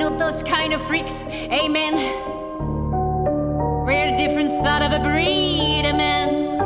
not 0.01 0.17
those 0.17 0.41
kind 0.41 0.73
of 0.73 0.81
freaks, 0.81 1.21
amen. 1.61 1.93
We're 3.85 4.13
a 4.13 4.17
different 4.17 4.51
sort 4.51 4.81
of 4.81 4.91
a 4.91 4.99
breed, 4.99 5.83
amen. 5.85 6.59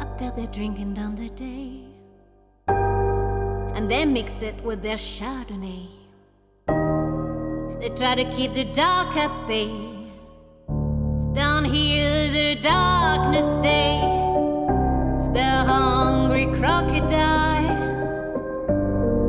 Up 0.00 0.18
there, 0.18 0.32
they're 0.36 0.48
drinking 0.48 0.94
down 0.94 1.14
the 1.14 1.28
day, 1.28 1.84
and 2.66 3.88
they 3.88 4.04
mix 4.04 4.42
it 4.42 4.60
with 4.64 4.82
their 4.82 4.96
Chardonnay. 4.96 5.86
They 7.80 7.90
try 7.90 8.16
to 8.16 8.24
keep 8.36 8.54
the 8.54 8.64
dark 8.64 9.16
at 9.16 9.46
bay. 9.46 9.70
Down 11.32 11.64
here's 11.64 12.34
a 12.34 12.56
darkness 12.56 13.62
day. 13.62 14.00
The 15.32 15.50
hungry 15.72 16.46
crocodiles 16.58 17.14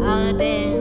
are 0.04 0.34
dead. 0.34 0.81